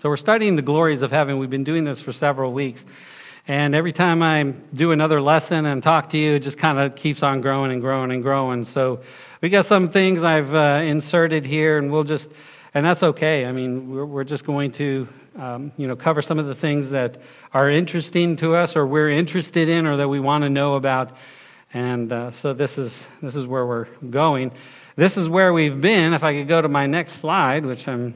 So 0.00 0.08
we're 0.08 0.16
studying 0.16 0.56
the 0.56 0.62
glories 0.62 1.02
of 1.02 1.10
heaven. 1.10 1.38
We've 1.38 1.50
been 1.50 1.62
doing 1.62 1.84
this 1.84 2.00
for 2.00 2.10
several 2.10 2.54
weeks. 2.54 2.86
And 3.46 3.74
every 3.74 3.92
time 3.92 4.22
I 4.22 4.44
do 4.72 4.92
another 4.92 5.20
lesson 5.20 5.66
and 5.66 5.82
talk 5.82 6.08
to 6.10 6.16
you, 6.16 6.36
it 6.36 6.38
just 6.38 6.56
kind 6.56 6.78
of 6.78 6.96
keeps 6.96 7.22
on 7.22 7.42
growing 7.42 7.70
and 7.70 7.82
growing 7.82 8.10
and 8.10 8.22
growing. 8.22 8.64
So 8.64 9.00
we 9.42 9.50
got 9.50 9.66
some 9.66 9.90
things 9.90 10.24
I've 10.24 10.54
uh, 10.54 10.80
inserted 10.82 11.44
here, 11.44 11.76
and 11.76 11.92
we'll 11.92 12.04
just, 12.04 12.30
and 12.72 12.86
that's 12.86 13.02
okay. 13.02 13.44
I 13.44 13.52
mean, 13.52 13.90
we're, 13.90 14.06
we're 14.06 14.24
just 14.24 14.46
going 14.46 14.72
to, 14.72 15.06
um, 15.36 15.70
you 15.76 15.86
know, 15.86 15.96
cover 15.96 16.22
some 16.22 16.38
of 16.38 16.46
the 16.46 16.54
things 16.54 16.88
that 16.88 17.20
are 17.52 17.70
interesting 17.70 18.36
to 18.36 18.54
us, 18.54 18.76
or 18.76 18.86
we're 18.86 19.10
interested 19.10 19.68
in, 19.68 19.86
or 19.86 19.98
that 19.98 20.08
we 20.08 20.18
want 20.18 20.44
to 20.44 20.48
know 20.48 20.76
about. 20.76 21.14
And 21.74 22.10
uh, 22.10 22.30
so 22.30 22.54
this 22.54 22.78
is 22.78 22.98
this 23.20 23.36
is 23.36 23.46
where 23.46 23.66
we're 23.66 23.84
going. 24.08 24.50
This 24.96 25.18
is 25.18 25.28
where 25.28 25.52
we've 25.52 25.78
been. 25.78 26.14
If 26.14 26.24
I 26.24 26.32
could 26.32 26.48
go 26.48 26.62
to 26.62 26.68
my 26.68 26.86
next 26.86 27.16
slide, 27.16 27.66
which 27.66 27.86
I'm 27.86 28.14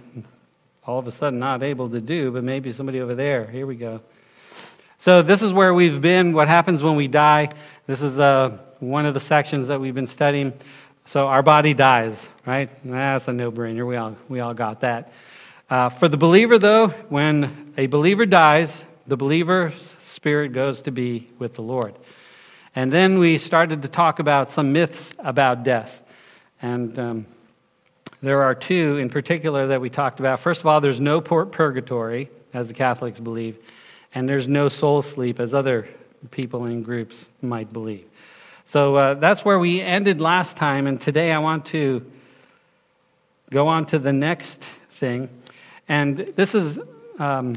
all 0.86 0.98
of 0.98 1.06
a 1.06 1.12
sudden 1.12 1.38
not 1.38 1.62
able 1.62 1.88
to 1.90 2.00
do, 2.00 2.30
but 2.30 2.44
maybe 2.44 2.72
somebody 2.72 3.00
over 3.00 3.14
there. 3.14 3.46
Here 3.46 3.66
we 3.66 3.76
go. 3.76 4.00
So, 4.98 5.22
this 5.22 5.42
is 5.42 5.52
where 5.52 5.74
we've 5.74 6.00
been. 6.00 6.32
What 6.32 6.48
happens 6.48 6.82
when 6.82 6.96
we 6.96 7.08
die? 7.08 7.50
This 7.86 8.00
is 8.00 8.18
uh, 8.18 8.58
one 8.80 9.06
of 9.06 9.14
the 9.14 9.20
sections 9.20 9.68
that 9.68 9.80
we've 9.80 9.94
been 9.94 10.06
studying. 10.06 10.52
So, 11.04 11.26
our 11.26 11.42
body 11.42 11.74
dies, 11.74 12.16
right? 12.46 12.70
That's 12.84 13.28
a 13.28 13.32
no 13.32 13.52
brainer. 13.52 13.86
We 13.86 13.96
all, 13.96 14.16
we 14.28 14.40
all 14.40 14.54
got 14.54 14.80
that. 14.80 15.12
Uh, 15.68 15.88
for 15.88 16.08
the 16.08 16.16
believer, 16.16 16.58
though, 16.58 16.88
when 17.08 17.74
a 17.76 17.86
believer 17.86 18.26
dies, 18.26 18.74
the 19.06 19.16
believer's 19.16 19.94
spirit 20.00 20.52
goes 20.52 20.82
to 20.82 20.90
be 20.90 21.28
with 21.38 21.54
the 21.54 21.62
Lord. 21.62 21.94
And 22.74 22.92
then 22.92 23.18
we 23.18 23.38
started 23.38 23.82
to 23.82 23.88
talk 23.88 24.18
about 24.18 24.50
some 24.50 24.72
myths 24.72 25.12
about 25.18 25.64
death. 25.64 25.92
And 26.62 26.98
um, 26.98 27.26
there 28.22 28.42
are 28.42 28.54
two 28.54 28.96
in 28.98 29.08
particular 29.10 29.66
that 29.68 29.80
we 29.80 29.90
talked 29.90 30.20
about. 30.20 30.40
First 30.40 30.60
of 30.60 30.66
all, 30.66 30.80
there's 30.80 31.00
no 31.00 31.20
purgatory, 31.20 32.30
as 32.52 32.68
the 32.68 32.74
Catholics 32.74 33.18
believe, 33.18 33.58
and 34.14 34.28
there's 34.28 34.48
no 34.48 34.68
soul 34.68 35.02
sleep, 35.02 35.40
as 35.40 35.54
other 35.54 35.88
people 36.30 36.66
in 36.66 36.82
groups 36.82 37.26
might 37.42 37.72
believe. 37.72 38.06
So 38.64 38.96
uh, 38.96 39.14
that's 39.14 39.44
where 39.44 39.58
we 39.58 39.80
ended 39.80 40.20
last 40.20 40.56
time, 40.56 40.86
and 40.86 41.00
today 41.00 41.32
I 41.32 41.38
want 41.38 41.66
to 41.66 42.04
go 43.50 43.68
on 43.68 43.86
to 43.86 43.98
the 43.98 44.12
next 44.12 44.62
thing. 44.98 45.28
And 45.88 46.32
this 46.36 46.54
is 46.54 46.78
um, 47.18 47.56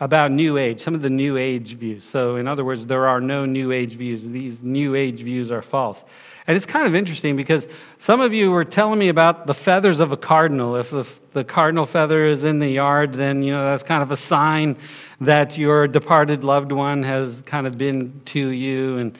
about 0.00 0.30
New 0.30 0.58
Age, 0.58 0.82
some 0.82 0.94
of 0.94 1.02
the 1.02 1.10
New 1.10 1.36
Age 1.36 1.74
views. 1.74 2.04
So, 2.04 2.36
in 2.36 2.48
other 2.48 2.64
words, 2.64 2.86
there 2.86 3.06
are 3.06 3.20
no 3.20 3.46
New 3.46 3.72
Age 3.72 3.94
views. 3.94 4.24
These 4.24 4.62
New 4.62 4.94
Age 4.94 5.20
views 5.20 5.50
are 5.50 5.62
false. 5.62 6.02
And 6.46 6.56
it's 6.56 6.66
kind 6.66 6.86
of 6.86 6.94
interesting 6.94 7.36
because 7.36 7.66
some 8.00 8.20
of 8.20 8.34
you 8.34 8.50
were 8.50 8.64
telling 8.66 8.98
me 8.98 9.08
about 9.08 9.46
the 9.46 9.54
feathers 9.54 9.98
of 10.00 10.12
a 10.12 10.16
cardinal. 10.16 10.76
If 10.76 10.90
the, 10.90 11.06
the 11.32 11.44
cardinal 11.44 11.86
feather 11.86 12.26
is 12.26 12.44
in 12.44 12.58
the 12.58 12.68
yard, 12.68 13.14
then 13.14 13.42
you 13.42 13.52
know 13.52 13.64
that's 13.64 13.82
kind 13.82 14.02
of 14.02 14.10
a 14.10 14.16
sign 14.16 14.76
that 15.22 15.56
your 15.56 15.88
departed 15.88 16.44
loved 16.44 16.70
one 16.70 17.02
has 17.02 17.40
kind 17.46 17.66
of 17.66 17.78
been 17.78 18.20
to 18.26 18.50
you 18.50 18.98
and 18.98 19.16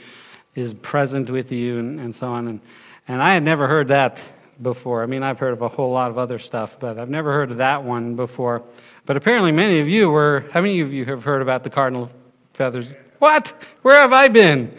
is 0.54 0.74
present 0.74 1.30
with 1.30 1.50
you 1.50 1.78
and, 1.78 1.98
and 1.98 2.14
so 2.14 2.28
on. 2.28 2.48
And, 2.48 2.60
and 3.08 3.22
I 3.22 3.32
had 3.32 3.42
never 3.42 3.66
heard 3.66 3.88
that 3.88 4.18
before. 4.60 5.02
I 5.02 5.06
mean, 5.06 5.22
I've 5.22 5.38
heard 5.38 5.52
of 5.52 5.62
a 5.62 5.68
whole 5.68 5.92
lot 5.92 6.10
of 6.10 6.18
other 6.18 6.38
stuff, 6.38 6.76
but 6.78 6.98
I've 6.98 7.08
never 7.08 7.32
heard 7.32 7.50
of 7.50 7.56
that 7.58 7.82
one 7.82 8.16
before. 8.16 8.62
But 9.06 9.16
apparently, 9.16 9.52
many 9.52 9.80
of 9.80 9.88
you 9.88 10.08
were. 10.10 10.44
How 10.52 10.60
many 10.60 10.80
of 10.80 10.92
you 10.92 11.04
have 11.06 11.22
heard 11.22 11.42
about 11.42 11.62
the 11.62 11.70
cardinal 11.70 12.10
feathers? 12.54 12.86
What? 13.18 13.52
Where 13.82 14.00
have 14.00 14.12
I 14.12 14.28
been? 14.28 14.76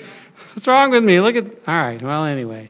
What's 0.54 0.68
wrong 0.68 0.90
with 0.90 1.04
me? 1.04 1.20
Look 1.20 1.36
at. 1.36 1.46
All 1.68 1.76
right, 1.76 2.02
well, 2.02 2.26
anyway. 2.26 2.70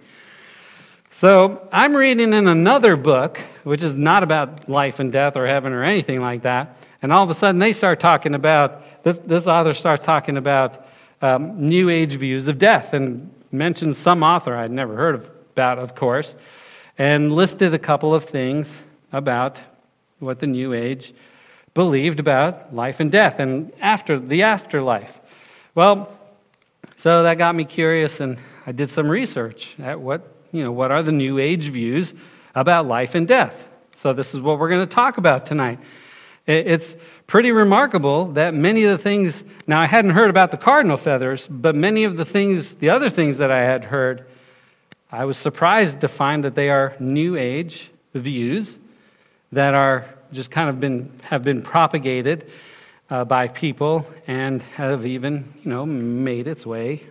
So 1.14 1.66
I'm 1.72 1.96
reading 1.96 2.34
in 2.34 2.48
another 2.48 2.98
book, 2.98 3.40
which 3.64 3.82
is 3.82 3.96
not 3.96 4.22
about 4.22 4.68
life 4.68 5.00
and 5.00 5.12
death 5.12 5.38
or 5.38 5.48
heaven 5.48 5.72
or 5.72 5.84
anything 5.84 6.20
like 6.20 6.42
that. 6.42 6.78
And 7.02 7.14
all 7.14 7.24
of 7.24 7.30
a 7.30 7.34
sudden, 7.34 7.58
they 7.58 7.72
start 7.72 8.02
talking 8.02 8.36
about 8.36 9.04
this, 9.04 9.18
this 9.26 9.48
author 9.48 9.74
starts 9.74 10.04
talking 10.04 10.36
about 10.36 10.88
um, 11.22 11.70
New 11.70 11.90
Age 11.90 12.16
views 12.16 12.50
of 12.50 12.60
death 12.60 12.94
and 12.94 13.32
mentions 13.52 13.98
some 13.98 14.24
author 14.24 14.56
I'd 14.58 14.72
never 14.72 14.96
heard 14.96 15.16
of, 15.16 15.30
about, 15.54 15.80
of 15.80 15.96
course, 15.96 16.36
and 16.98 17.32
listed 17.32 17.74
a 17.74 17.80
couple 17.80 18.14
of 18.14 18.26
things 18.26 18.68
about 19.14 19.58
what 20.20 20.40
the 20.40 20.48
New 20.48 20.74
Age 20.74 21.14
believed 21.76 22.20
about 22.20 22.74
life 22.74 23.00
and 23.00 23.12
death 23.12 23.40
and 23.40 23.72
after 23.82 24.18
the 24.18 24.42
afterlife. 24.42 25.12
Well, 25.76 26.10
so 26.96 27.22
that 27.22 27.38
got 27.38 27.54
me 27.54 27.66
curious, 27.66 28.22
and 28.22 28.40
I 28.66 28.72
did 28.72 28.90
some 28.90 29.08
research 29.08 29.76
at 29.78 30.00
what, 30.00 30.34
you 30.52 30.64
know, 30.64 30.72
what 30.72 30.90
are 30.90 31.04
the 31.04 31.12
New 31.12 31.38
Age 31.38 31.70
views 31.70 32.16
about 32.56 32.88
life 32.88 33.14
and 33.14 33.28
death. 33.28 33.54
So 33.96 34.14
this 34.14 34.34
is 34.34 34.40
what 34.40 34.58
we're 34.58 34.70
going 34.70 34.88
to 34.88 34.94
talk 34.94 35.18
about 35.18 35.46
tonight. 35.46 35.78
It's 36.48 36.96
pretty 37.28 37.52
remarkable 37.52 38.32
that 38.34 38.54
many 38.54 38.86
of 38.86 38.98
the 38.98 39.04
things, 39.04 39.44
now 39.68 39.82
I 39.82 39.86
hadn't 39.86 40.12
heard 40.12 40.30
about 40.30 40.52
the 40.52 40.58
cardinal 40.58 40.96
feathers, 40.96 41.48
but 41.48 41.76
many 41.76 42.06
of 42.06 42.16
the 42.18 42.26
things, 42.26 42.76
the 42.76 42.90
other 42.90 43.10
things 43.10 43.38
that 43.40 43.52
I 43.52 43.62
had 43.62 43.84
heard, 43.84 44.26
I 45.12 45.26
was 45.26 45.38
surprised 45.38 46.02
to 46.02 46.08
find 46.08 46.44
that 46.46 46.56
they 46.56 46.70
are 46.70 46.96
New 47.00 47.36
Age 47.36 47.90
views 48.14 48.78
that 49.52 49.74
are 49.74 50.06
just 50.32 50.52
kind 50.52 50.70
of 50.70 50.80
been, 50.80 51.12
have 51.24 51.44
been 51.44 51.62
propagated 51.62 52.52
uh, 53.10 53.24
by 53.24 53.48
people 53.48 54.06
and 54.28 54.62
have 54.62 55.06
even, 55.06 55.54
you 55.64 55.70
know, 55.70 55.86
made 55.86 56.48
its 56.48 56.66
way 56.66 57.04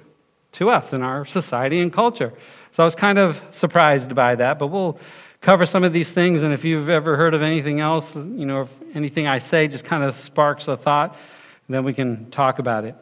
to 0.52 0.70
us 0.70 0.92
in 0.92 1.02
our 1.02 1.24
society 1.24 1.80
and 1.80 1.92
culture. 1.92 2.32
So 2.72 2.82
I 2.82 2.86
was 2.86 2.94
kind 2.94 3.18
of 3.18 3.40
surprised 3.52 4.14
by 4.14 4.34
that, 4.36 4.58
but 4.58 4.68
we'll 4.68 4.98
cover 5.40 5.66
some 5.66 5.84
of 5.84 5.92
these 5.92 6.10
things. 6.10 6.42
And 6.42 6.52
if 6.52 6.64
you've 6.64 6.88
ever 6.88 7.16
heard 7.16 7.34
of 7.34 7.42
anything 7.42 7.80
else, 7.80 8.14
you 8.14 8.46
know, 8.46 8.62
if 8.62 8.70
anything 8.94 9.26
I 9.26 9.38
say 9.38 9.68
just 9.68 9.84
kind 9.84 10.02
of 10.02 10.16
sparks 10.16 10.68
a 10.68 10.76
thought, 10.76 11.16
then 11.68 11.84
we 11.84 11.94
can 11.94 12.30
talk 12.30 12.58
about 12.58 12.84
it. 12.84 12.94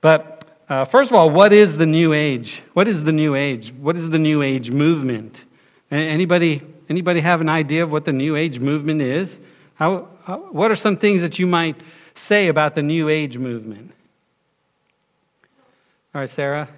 But 0.00 0.44
uh, 0.68 0.84
first 0.84 1.10
of 1.10 1.16
all, 1.16 1.30
what 1.30 1.52
is 1.52 1.76
the 1.76 1.86
New 1.86 2.12
Age? 2.12 2.62
What 2.74 2.88
is 2.88 3.02
the 3.02 3.12
New 3.12 3.34
Age? 3.34 3.72
What 3.80 3.96
is 3.96 4.10
the 4.10 4.18
New 4.18 4.42
Age 4.42 4.70
movement? 4.70 5.44
Anybody, 5.90 6.62
anybody 6.88 7.20
have 7.20 7.40
an 7.40 7.48
idea 7.48 7.84
of 7.84 7.92
what 7.92 8.04
the 8.04 8.12
New 8.12 8.36
Age 8.36 8.58
movement 8.58 9.00
is? 9.00 9.38
How, 9.76 10.08
how, 10.24 10.38
what 10.52 10.70
are 10.70 10.76
some 10.76 10.96
things 10.96 11.22
that 11.22 11.38
you 11.38 11.46
might 11.46 11.76
say 12.14 12.48
about 12.48 12.74
the 12.74 12.82
New 12.82 13.08
Age 13.08 13.38
movement? 13.38 13.92
All 16.14 16.20
right, 16.22 16.30
Sarah. 16.30 16.68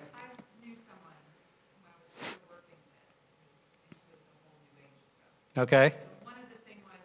Okay. 5.56 5.90
One 6.22 6.34
of 6.38 6.46
the 6.54 6.60
things 6.70 6.78
was 6.86 7.02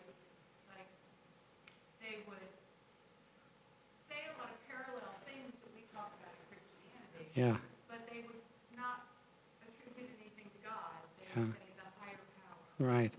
like 0.70 0.86
they 2.06 2.22
would 2.30 2.38
say 4.06 4.30
a 4.30 4.38
lot 4.38 4.54
of 4.54 4.62
parallel 4.70 5.10
things 5.26 5.50
that 5.58 5.74
we 5.74 5.82
talk 5.90 6.14
about 6.22 6.38
in 6.38 6.46
Christianity. 6.54 7.34
Yeah. 7.34 7.58
But 7.90 8.06
they 8.14 8.22
would 8.30 8.38
not 8.78 9.10
attribute 9.66 10.06
anything 10.22 10.54
to 10.54 10.60
God. 10.62 11.02
They 11.18 11.34
Yeah. 11.34 11.50
would 11.50 11.58
say 11.58 11.74
the 11.82 11.90
higher 11.98 12.22
power. 12.38 12.62
Right. 12.78 13.14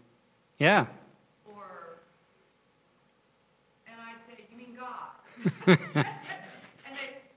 Yeah. 0.63 0.87
Or, 1.51 1.99
and 3.91 3.99
I'd 3.99 4.23
say, 4.31 4.47
you 4.47 4.57
mean 4.57 4.79
God? 4.79 5.19
and 5.67 5.77
they, 5.77 5.85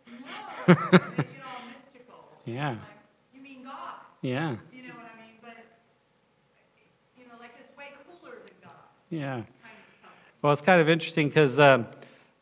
no, 0.08 0.30
they 0.68 0.74
get 0.74 0.98
all 1.44 1.62
mystical. 1.68 2.26
Yeah. 2.46 2.70
Like, 2.70 2.80
you 3.34 3.42
mean 3.42 3.64
God? 3.64 3.74
Yeah. 4.22 4.56
You 4.72 4.84
know 4.84 4.94
what 4.94 5.12
I 5.14 5.22
mean? 5.22 5.36
But, 5.42 5.58
you 7.18 7.26
know, 7.26 7.34
like 7.40 7.52
it's 7.60 7.78
way 7.78 7.88
cooler 8.06 8.36
than 8.36 8.54
God, 8.64 8.72
Yeah. 9.10 9.34
kind 9.34 9.46
of. 9.46 10.10
Well, 10.42 10.54
it's 10.54 10.62
kind 10.62 10.80
of 10.80 10.88
interesting 10.88 11.28
because 11.28 11.60
um, 11.60 11.86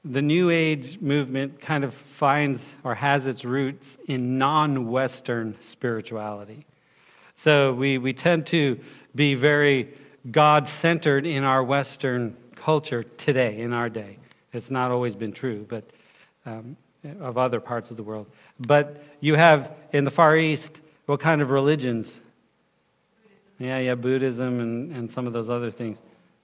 the 0.03 0.21
New 0.21 0.51
Age 0.51 0.99
movement 1.01 1.59
kind 1.59 1.83
of 1.83 1.95
finds 1.95 2.61
or 2.83 2.93
has 2.93 3.25
its 3.25 3.43
roots 3.43 3.97
in 4.07 4.37
non 4.37 4.89
Western 4.91 5.57
spirituality. 5.61 6.65
So 7.37 7.73
we, 7.73 7.97
we 7.97 8.13
tend 8.13 8.45
to 8.47 8.79
be 9.15 9.33
very 9.33 9.93
God 10.31 10.67
centered 10.67 11.25
in 11.25 11.43
our 11.43 11.63
Western 11.63 12.35
culture 12.55 13.03
today, 13.03 13.61
in 13.61 13.73
our 13.73 13.89
day. 13.89 14.17
It's 14.55 14.71
not 14.71 14.89
always 14.89 15.15
been 15.15 15.33
true, 15.33 15.65
but 15.67 15.83
um, 16.45 16.77
of 17.19 17.37
other 17.37 17.59
parts 17.59 17.91
of 17.91 17.97
the 17.97 18.03
world. 18.03 18.27
But 18.59 19.03
you 19.19 19.35
have 19.35 19.71
in 19.91 20.05
the 20.05 20.11
Far 20.11 20.37
East, 20.37 20.71
what 21.07 21.19
kind 21.19 21.41
of 21.41 21.49
religions? 21.49 22.11
Yeah, 23.59 23.79
yeah, 23.79 23.95
Buddhism 23.95 24.59
and, 24.59 24.95
and 24.95 25.11
some 25.11 25.27
of 25.27 25.33
those 25.33 25.49
other 25.49 25.71
things. 25.71 25.97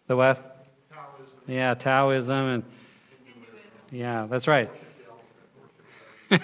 The 0.08 0.16
what? 0.16 0.66
Yeah, 1.48 1.74
Taoism 1.74 2.32
and 2.32 2.64
yeah, 3.92 4.28
that's 4.30 4.48
right. 4.48 4.70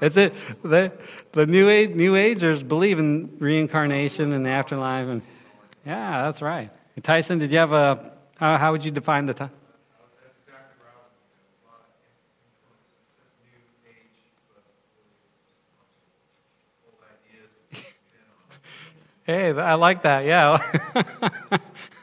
that's 0.00 0.16
it. 0.16 0.34
The, 0.62 0.92
the 1.32 1.46
new 1.46 1.68
age 1.68 1.90
New 1.90 2.16
Agers 2.16 2.64
believe 2.64 2.98
in 2.98 3.36
reincarnation 3.38 4.32
and 4.32 4.44
the 4.44 4.50
afterlife, 4.50 5.06
and 5.06 5.22
yeah, 5.86 6.22
that's 6.22 6.42
right. 6.42 6.70
Tyson, 7.02 7.38
did 7.38 7.52
you 7.52 7.58
have 7.58 7.72
a? 7.72 8.12
How, 8.36 8.56
how 8.56 8.72
would 8.72 8.84
you 8.84 8.90
define 8.90 9.26
the 9.26 9.34
time? 9.34 9.50
Hey, 19.28 19.50
I 19.50 19.74
like 19.74 20.04
that. 20.04 20.24
Yeah. 20.24 20.56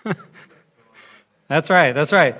That's 1.48 1.72
right. 1.72 1.92
That's 1.92 2.12
right. 2.12 2.36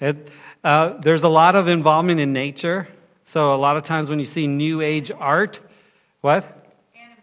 It, 0.00 0.30
uh, 0.64 0.98
there's 0.98 1.22
a 1.22 1.28
lot 1.28 1.54
of 1.54 1.68
involvement 1.68 2.18
in 2.18 2.32
nature. 2.32 2.88
So 3.24 3.54
a 3.54 3.60
lot 3.60 3.76
of 3.76 3.84
times 3.84 4.08
when 4.08 4.18
you 4.18 4.24
see 4.24 4.48
New 4.48 4.80
Age 4.80 5.12
art, 5.16 5.60
what? 6.22 6.74
Animism. 6.92 7.22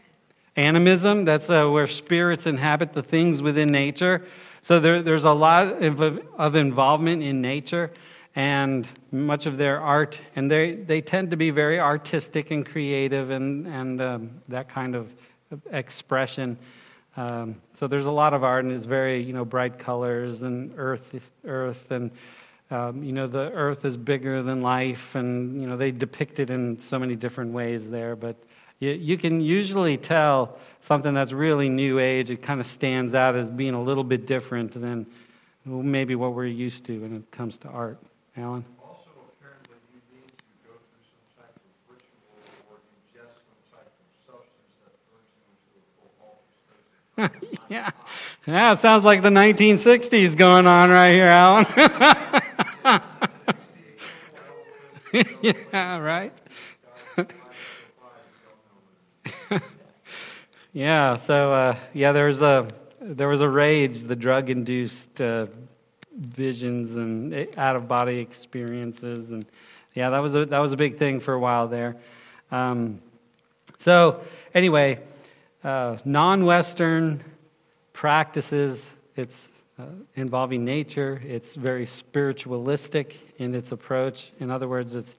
Animism. 0.55 1.25
That's 1.25 1.49
uh, 1.49 1.67
where 1.67 1.87
spirits 1.87 2.45
inhabit 2.45 2.93
the 2.93 3.03
things 3.03 3.41
within 3.41 3.67
nature. 3.67 4.25
So 4.61 4.79
there, 4.79 5.03
there's 5.03 5.25
a 5.25 5.33
lot 5.33 5.83
of, 5.83 6.21
of 6.37 6.55
involvement 6.55 7.21
in 7.21 7.41
nature 7.41 7.91
and 8.37 8.87
much 9.11 9.45
of 9.45 9.57
their 9.57 9.81
art, 9.81 10.17
and 10.37 10.49
they, 10.49 10.75
they 10.75 11.01
tend 11.01 11.31
to 11.31 11.35
be 11.37 11.49
very 11.49 11.81
artistic 11.81 12.49
and 12.51 12.65
creative 12.65 13.29
and, 13.29 13.67
and 13.67 14.01
um, 14.01 14.41
that 14.47 14.69
kind 14.69 14.95
of 14.95 15.09
expression. 15.71 16.57
Um, 17.17 17.55
so 17.79 17.87
there's 17.87 18.05
a 18.05 18.11
lot 18.11 18.33
of 18.33 18.43
art, 18.43 18.65
and 18.65 18.73
it's 18.73 18.85
very 18.85 19.21
you 19.21 19.33
know 19.33 19.45
bright 19.45 19.79
colors 19.79 20.41
and 20.41 20.73
earth, 20.77 21.15
earth, 21.45 21.91
and 21.91 22.11
um, 22.71 23.03
you 23.03 23.11
know 23.11 23.27
the 23.27 23.51
earth 23.51 23.85
is 23.85 23.97
bigger 23.97 24.43
than 24.43 24.61
life, 24.61 25.15
and 25.15 25.59
you 25.61 25.67
know 25.67 25.77
they 25.77 25.91
depict 25.91 26.39
it 26.39 26.49
in 26.49 26.79
so 26.83 26.99
many 26.99 27.15
different 27.15 27.51
ways 27.51 27.89
there. 27.89 28.15
But 28.15 28.35
you, 28.79 28.91
you 28.91 29.17
can 29.17 29.41
usually 29.41 29.97
tell 29.97 30.57
something 30.81 31.13
that's 31.13 31.31
really 31.31 31.69
new 31.69 31.99
age. 31.99 32.29
It 32.29 32.41
kind 32.41 32.61
of 32.61 32.67
stands 32.67 33.13
out 33.13 33.35
as 33.35 33.49
being 33.49 33.73
a 33.73 33.81
little 33.81 34.03
bit 34.03 34.25
different 34.25 34.79
than 34.79 35.05
maybe 35.65 36.15
what 36.15 36.33
we're 36.33 36.45
used 36.45 36.85
to 36.85 36.99
when 37.01 37.15
it 37.15 37.31
comes 37.31 37.57
to 37.59 37.67
art. 37.67 37.99
Alan. 38.37 38.63
Also, 38.79 39.11
apparently, 39.35 39.75
you 39.91 39.99
need 40.15 40.31
to 40.31 40.43
go 40.63 40.71
through 40.71 41.03
some 41.11 41.43
type 41.43 41.51
of 41.51 41.71
ritual 41.91 42.39
or 42.71 42.79
ingest 42.79 43.35
some 43.43 43.59
type 43.67 43.91
of 43.91 44.07
substance 44.23 44.73
that 44.87 44.95
turns 45.11 45.27
you 45.35 45.43
into 45.51 45.75
a 45.75 45.83
full 45.99 46.13
altered 46.23 46.79
state. 46.87 47.03
yeah. 47.69 47.91
Yeah, 48.47 48.73
it 48.73 48.79
sounds 48.79 49.03
like 49.03 49.21
the 49.21 49.29
1960s 49.29 50.35
going 50.37 50.67
on 50.67 50.89
right 50.89 51.11
here, 51.11 51.27
Alan. 51.27 51.65
yeah, 55.41 55.97
right? 55.97 56.33
yeah, 60.73 61.17
so 61.17 61.53
uh, 61.53 61.75
yeah, 61.93 62.11
there 62.11 62.27
was 62.27 62.41
a 62.41 62.67
there 63.01 63.27
was 63.27 63.41
a 63.41 63.49
rage, 63.49 64.03
the 64.03 64.15
drug-induced 64.15 65.21
uh, 65.21 65.47
visions 66.15 66.95
and 66.95 67.47
out-of-body 67.57 68.19
experiences, 68.19 69.31
and 69.31 69.45
yeah, 69.93 70.09
that 70.09 70.19
was 70.19 70.35
a 70.35 70.45
that 70.45 70.59
was 70.59 70.71
a 70.73 70.77
big 70.77 70.97
thing 70.97 71.19
for 71.19 71.33
a 71.33 71.39
while 71.39 71.67
there. 71.67 71.95
Um, 72.51 73.01
so 73.79 74.21
anyway, 74.53 74.99
uh, 75.63 75.97
non-Western 76.05 77.23
practices. 77.93 78.81
It's 79.15 79.35
uh, 79.77 79.85
involving 80.15 80.63
nature. 80.65 81.21
It's 81.25 81.53
very 81.55 81.85
spiritualistic 81.85 83.17
in 83.37 83.55
its 83.55 83.71
approach. 83.71 84.31
In 84.39 84.51
other 84.51 84.67
words, 84.67 84.95
it's 84.95 85.13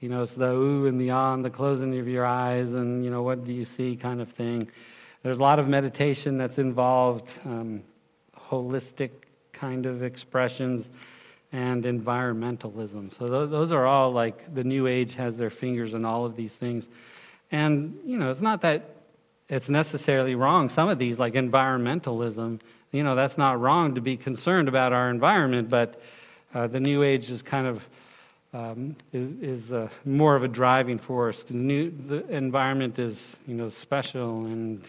you 0.00 0.08
know 0.08 0.22
it's 0.22 0.32
the 0.32 0.50
ooh 0.50 0.86
and 0.86 1.00
the 1.00 1.10
on, 1.10 1.42
the 1.42 1.50
closing 1.50 1.98
of 1.98 2.08
your 2.08 2.26
eyes, 2.26 2.72
and 2.72 3.04
you 3.04 3.10
know 3.10 3.22
what 3.22 3.44
do 3.44 3.52
you 3.52 3.64
see 3.64 3.96
kind 3.96 4.20
of 4.20 4.30
thing. 4.32 4.68
There's 5.22 5.38
a 5.38 5.42
lot 5.42 5.58
of 5.58 5.68
meditation 5.68 6.38
that's 6.38 6.56
involved, 6.56 7.30
um, 7.44 7.82
holistic 8.48 9.10
kind 9.52 9.84
of 9.84 10.02
expressions, 10.02 10.86
and 11.52 11.84
environmentalism. 11.84 13.16
So 13.18 13.28
th- 13.28 13.50
those 13.50 13.72
are 13.72 13.86
all 13.86 14.12
like 14.12 14.54
the 14.54 14.64
New 14.64 14.86
Age 14.86 15.14
has 15.14 15.36
their 15.36 15.50
fingers 15.50 15.92
in 15.92 16.06
all 16.06 16.24
of 16.24 16.36
these 16.36 16.52
things, 16.52 16.86
and 17.52 17.98
you 18.06 18.16
know 18.16 18.30
it's 18.30 18.40
not 18.40 18.62
that 18.62 18.99
it's 19.50 19.68
necessarily 19.68 20.36
wrong. 20.36 20.70
Some 20.70 20.88
of 20.88 20.98
these, 20.98 21.18
like 21.18 21.34
environmentalism, 21.34 22.60
you 22.92 23.02
know, 23.02 23.14
that's 23.14 23.36
not 23.36 23.60
wrong 23.60 23.94
to 23.96 24.00
be 24.00 24.16
concerned 24.16 24.68
about 24.68 24.92
our 24.92 25.10
environment, 25.10 25.68
but 25.68 26.00
uh, 26.54 26.68
the 26.68 26.80
New 26.80 27.02
Age 27.02 27.28
is 27.28 27.42
kind 27.42 27.66
of 27.66 27.82
um, 28.52 28.96
is, 29.12 29.30
is 29.40 29.72
uh, 29.72 29.88
more 30.04 30.34
of 30.34 30.42
a 30.42 30.48
driving 30.48 30.98
force. 30.98 31.44
New, 31.50 31.92
the 32.08 32.26
environment 32.28 32.98
is, 32.98 33.16
you 33.46 33.54
know, 33.54 33.68
special 33.68 34.46
and 34.46 34.84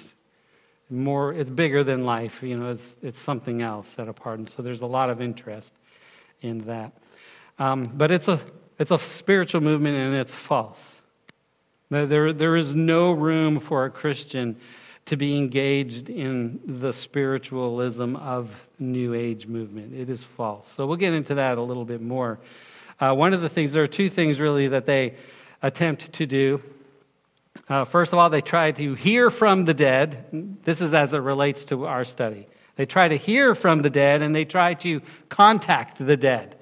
more. 0.90 1.34
It's 1.34 1.50
bigger 1.50 1.84
than 1.84 2.04
life. 2.04 2.42
You 2.42 2.58
know, 2.58 2.72
it's 2.72 2.96
it's 3.02 3.20
something 3.20 3.62
else 3.62 3.88
set 3.96 4.08
apart, 4.08 4.40
and 4.40 4.50
so 4.50 4.62
there's 4.62 4.82
a 4.82 4.86
lot 4.88 5.10
of 5.10 5.22
interest 5.22 5.72
in 6.42 6.66
that. 6.66 6.92
Um, 7.60 7.92
but 7.96 8.10
it's 8.10 8.28
a 8.28 8.40
it's 8.80 8.92
a 8.92 8.98
spiritual 8.98 9.62
movement, 9.62 9.96
and 9.96 10.16
it's 10.16 10.34
false. 10.34 11.01
There, 11.92 12.32
there 12.32 12.56
is 12.56 12.74
no 12.74 13.12
room 13.12 13.60
for 13.60 13.84
a 13.84 13.90
Christian 13.90 14.56
to 15.08 15.18
be 15.18 15.38
engaged 15.38 16.10
in 16.10 16.62
the 16.66 16.94
spiritualism 16.94 18.16
of 18.16 18.50
New 18.80 19.14
Age 19.14 19.46
movement. 19.46 19.94
It 19.94 20.10
is 20.10 20.24
false. 20.24 20.66
So 20.78 20.88
we'll 20.88 20.96
get 20.96 21.12
into 21.12 21.36
that 21.36 21.58
a 21.58 21.62
little 21.62 21.84
bit 21.84 22.02
more. 22.02 22.40
Uh, 22.98 23.14
one 23.14 23.34
of 23.34 23.42
the 23.42 23.50
things, 23.50 23.74
there 23.74 23.84
are 23.84 23.88
two 23.88 24.10
things 24.10 24.40
really 24.40 24.70
that 24.70 24.86
they 24.86 25.16
attempt 25.62 26.14
to 26.14 26.26
do. 26.26 26.62
Uh, 27.68 27.84
first 27.84 28.14
of 28.14 28.20
all, 28.20 28.30
they 28.30 28.42
try 28.42 28.72
to 28.72 28.94
hear 28.94 29.30
from 29.30 29.66
the 29.66 29.74
dead. 29.74 30.58
This 30.64 30.80
is 30.80 30.94
as 30.94 31.14
it 31.14 31.18
relates 31.18 31.66
to 31.66 31.88
our 31.88 32.06
study. 32.06 32.48
They 32.78 32.86
try 32.86 33.10
to 33.10 33.18
hear 33.18 33.54
from 33.54 33.80
the 33.80 33.90
dead 33.90 34.22
and 34.22 34.34
they 34.34 34.46
try 34.46 34.76
to 34.76 35.02
contact 35.28 35.98
the 35.98 36.16
dead. 36.16 36.56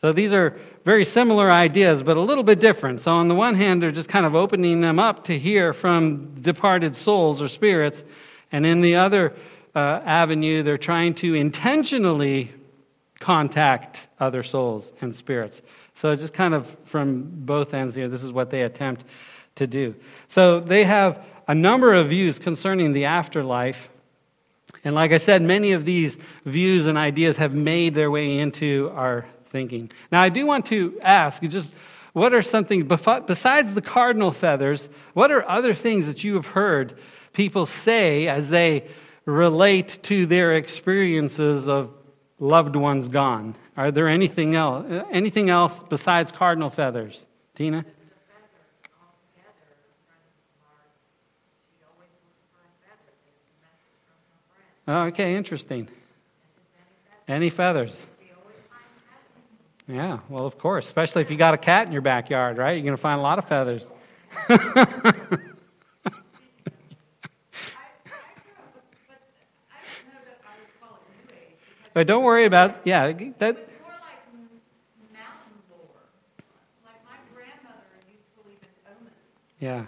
So 0.00 0.12
these 0.12 0.32
are 0.32 0.58
very 0.84 1.04
similar 1.04 1.50
ideas, 1.50 2.02
but 2.02 2.16
a 2.16 2.20
little 2.20 2.44
bit 2.44 2.60
different. 2.60 3.00
So, 3.00 3.12
on 3.12 3.28
the 3.28 3.34
one 3.34 3.54
hand, 3.54 3.82
they're 3.82 3.90
just 3.90 4.08
kind 4.08 4.26
of 4.26 4.34
opening 4.34 4.80
them 4.80 4.98
up 4.98 5.24
to 5.24 5.38
hear 5.38 5.72
from 5.72 6.40
departed 6.42 6.94
souls 6.94 7.40
or 7.40 7.48
spirits. 7.48 8.04
And 8.52 8.66
in 8.66 8.80
the 8.80 8.96
other 8.96 9.34
uh, 9.74 10.00
avenue, 10.04 10.62
they're 10.62 10.78
trying 10.78 11.14
to 11.14 11.34
intentionally 11.34 12.52
contact 13.18 14.00
other 14.20 14.42
souls 14.42 14.92
and 15.00 15.14
spirits. 15.14 15.62
So, 15.94 16.14
just 16.14 16.34
kind 16.34 16.52
of 16.52 16.76
from 16.84 17.30
both 17.46 17.72
ends 17.72 17.94
here, 17.94 18.08
this 18.08 18.22
is 18.22 18.32
what 18.32 18.50
they 18.50 18.62
attempt 18.62 19.04
to 19.56 19.66
do. 19.66 19.94
So, 20.28 20.60
they 20.60 20.84
have 20.84 21.24
a 21.48 21.54
number 21.54 21.94
of 21.94 22.10
views 22.10 22.38
concerning 22.38 22.92
the 22.92 23.06
afterlife. 23.06 23.88
And 24.84 24.94
like 24.94 25.12
I 25.12 25.18
said, 25.18 25.40
many 25.40 25.72
of 25.72 25.86
these 25.86 26.18
views 26.44 26.84
and 26.84 26.98
ideas 26.98 27.38
have 27.38 27.54
made 27.54 27.94
their 27.94 28.10
way 28.10 28.38
into 28.38 28.90
our 28.94 29.24
thinking. 29.54 29.88
Now, 30.10 30.20
I 30.20 30.30
do 30.30 30.46
want 30.46 30.66
to 30.66 30.98
ask 31.00 31.40
just 31.40 31.72
what 32.12 32.34
are 32.34 32.42
something, 32.42 32.88
besides 32.88 33.72
the 33.72 33.80
cardinal 33.80 34.32
feathers, 34.32 34.88
what 35.12 35.30
are 35.30 35.48
other 35.48 35.76
things 35.76 36.06
that 36.06 36.24
you 36.24 36.34
have 36.34 36.46
heard 36.46 36.98
people 37.32 37.64
say 37.64 38.26
as 38.26 38.48
they 38.48 38.88
relate 39.26 40.00
to 40.02 40.26
their 40.26 40.54
experiences 40.54 41.68
of 41.68 41.92
loved 42.40 42.74
ones 42.74 43.06
gone? 43.06 43.54
Are 43.76 43.92
there 43.92 44.08
anything 44.08 44.56
else, 44.56 44.86
anything 45.12 45.50
else 45.50 45.72
besides 45.88 46.32
cardinal 46.32 46.70
feathers? 46.70 47.24
Tina? 47.54 47.84
Okay, 54.88 55.36
interesting. 55.36 55.88
Any 57.28 57.50
feathers? 57.50 57.94
Yeah, 59.86 60.20
well, 60.30 60.46
of 60.46 60.56
course, 60.56 60.86
especially 60.86 61.22
if 61.22 61.30
you 61.30 61.36
got 61.36 61.52
a 61.52 61.58
cat 61.58 61.86
in 61.86 61.92
your 61.92 62.00
backyard, 62.02 62.56
right? 62.56 62.72
You're 62.72 62.84
going 62.84 62.96
to 62.96 63.02
find 63.02 63.20
a 63.20 63.22
lot 63.22 63.38
of 63.38 63.46
feathers. 63.46 63.82
but 71.92 72.06
don't 72.06 72.24
worry 72.24 72.46
about 72.46 72.80
yeah 72.84 73.12
that. 73.38 73.68
Yeah. 79.60 79.84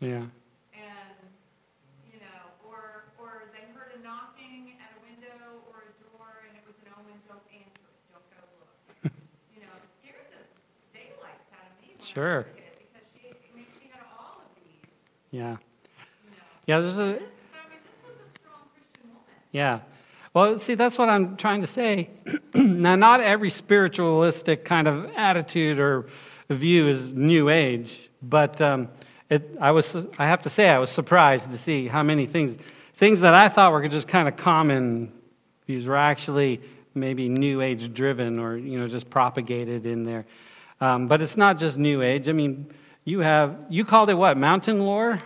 Yeah. 0.00 0.24
And, 0.72 1.16
you 2.08 2.20
know, 2.24 2.40
or, 2.64 3.04
or 3.20 3.52
they 3.52 3.68
heard 3.76 3.92
a 3.92 4.00
knocking 4.00 4.72
at 4.80 4.96
a 4.96 5.00
window 5.04 5.60
or 5.68 5.84
a 5.84 5.94
door 6.00 6.48
and 6.48 6.56
it 6.56 6.64
was 6.64 6.72
an 6.80 6.88
omen, 6.96 7.20
don't 7.28 7.44
answer 7.52 7.84
it, 7.84 8.00
don't 8.08 8.24
go 8.32 8.40
look. 8.56 9.12
you 9.52 9.60
know, 9.60 9.68
scared 10.00 10.24
the 10.32 10.40
daylights 10.96 11.52
out 11.52 11.68
of 11.68 11.76
me 11.84 11.92
sure. 12.00 12.32
I 12.32 12.36
was 12.38 12.46
a 12.48 12.56
kid 12.56 12.80
because 12.80 13.06
she, 13.12 13.28
I 13.28 13.52
mean, 13.52 13.66
she 13.76 13.92
had 13.92 14.00
all 14.16 14.40
of 14.40 14.48
these. 14.56 14.88
Yeah. 15.36 15.52
You 15.52 16.32
know. 16.32 16.48
Yeah, 16.64 16.80
there's 16.80 16.96
a. 16.96 17.20
This, 17.20 17.28
I 17.52 17.68
mean, 17.68 17.84
this 17.84 18.00
was 18.08 18.16
a 18.24 18.28
strong 18.40 18.72
Christian 18.72 19.12
woman. 19.12 19.36
Yeah. 19.52 19.80
Well, 20.32 20.58
see, 20.60 20.76
that's 20.76 20.96
what 20.96 21.10
I'm 21.10 21.36
trying 21.36 21.60
to 21.60 21.66
say. 21.66 22.08
now, 22.54 22.96
not 22.96 23.20
every 23.20 23.50
spiritualistic 23.50 24.64
kind 24.64 24.88
of 24.88 25.10
attitude 25.14 25.78
or 25.78 26.08
view 26.48 26.88
is 26.88 27.08
New 27.08 27.50
Age, 27.50 28.08
but 28.22 28.60
um, 28.62 28.88
it, 29.30 29.56
I, 29.60 29.70
was, 29.70 29.96
I 30.18 30.26
have 30.26 30.40
to 30.42 30.50
say, 30.50 30.68
I 30.68 30.78
was 30.78 30.90
surprised 30.90 31.50
to 31.50 31.58
see 31.58 31.86
how 31.86 32.02
many 32.02 32.26
things, 32.26 32.58
things 32.98 33.20
that 33.20 33.34
I 33.34 33.48
thought 33.48 33.72
were 33.72 33.88
just 33.88 34.08
kind 34.08 34.28
of 34.28 34.36
common 34.36 35.12
views 35.66 35.86
were 35.86 35.96
actually 35.96 36.60
maybe 36.94 37.28
New 37.28 37.62
Age 37.62 37.94
driven 37.94 38.38
or 38.38 38.56
you 38.56 38.78
know 38.78 38.88
just 38.88 39.08
propagated 39.08 39.86
in 39.86 40.04
there. 40.04 40.26
Um, 40.80 41.06
but 41.08 41.22
it's 41.22 41.36
not 41.36 41.58
just 41.58 41.76
New 41.78 42.02
Age. 42.02 42.28
I 42.28 42.32
mean, 42.32 42.72
you 43.04 43.20
have 43.20 43.56
you 43.68 43.84
called 43.84 44.10
it 44.10 44.14
what 44.14 44.36
mountain 44.36 44.80
lore? 44.80 45.20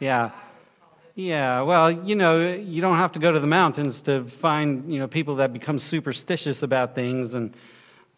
Yeah. 0.00 0.30
Yeah, 1.16 1.62
well, 1.62 1.92
you 1.92 2.16
know, 2.16 2.40
you 2.50 2.80
don't 2.80 2.96
have 2.96 3.12
to 3.12 3.20
go 3.20 3.30
to 3.30 3.38
the 3.38 3.46
mountains 3.46 4.00
to 4.02 4.24
find, 4.24 4.92
you 4.92 4.98
know, 4.98 5.06
people 5.06 5.36
that 5.36 5.52
become 5.52 5.78
superstitious 5.78 6.64
about 6.64 6.96
things, 6.96 7.34
and, 7.34 7.54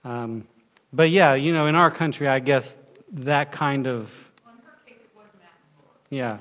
um, 0.02 0.49
but 0.95 1.11
yeah, 1.11 1.35
you 1.35 1.52
know, 1.52 1.66
in 1.66 1.75
our 1.75 1.90
country, 1.90 2.26
I 2.26 2.38
guess 2.38 2.75
that 3.12 3.52
kind 3.52 3.87
of, 3.87 4.11
Well, 4.47 4.55
in 4.55 4.64
her 4.64 4.78
case, 4.87 4.97
it 5.05 5.14
was 5.14 5.26
Matt 5.38 5.52
yeah. 6.11 6.39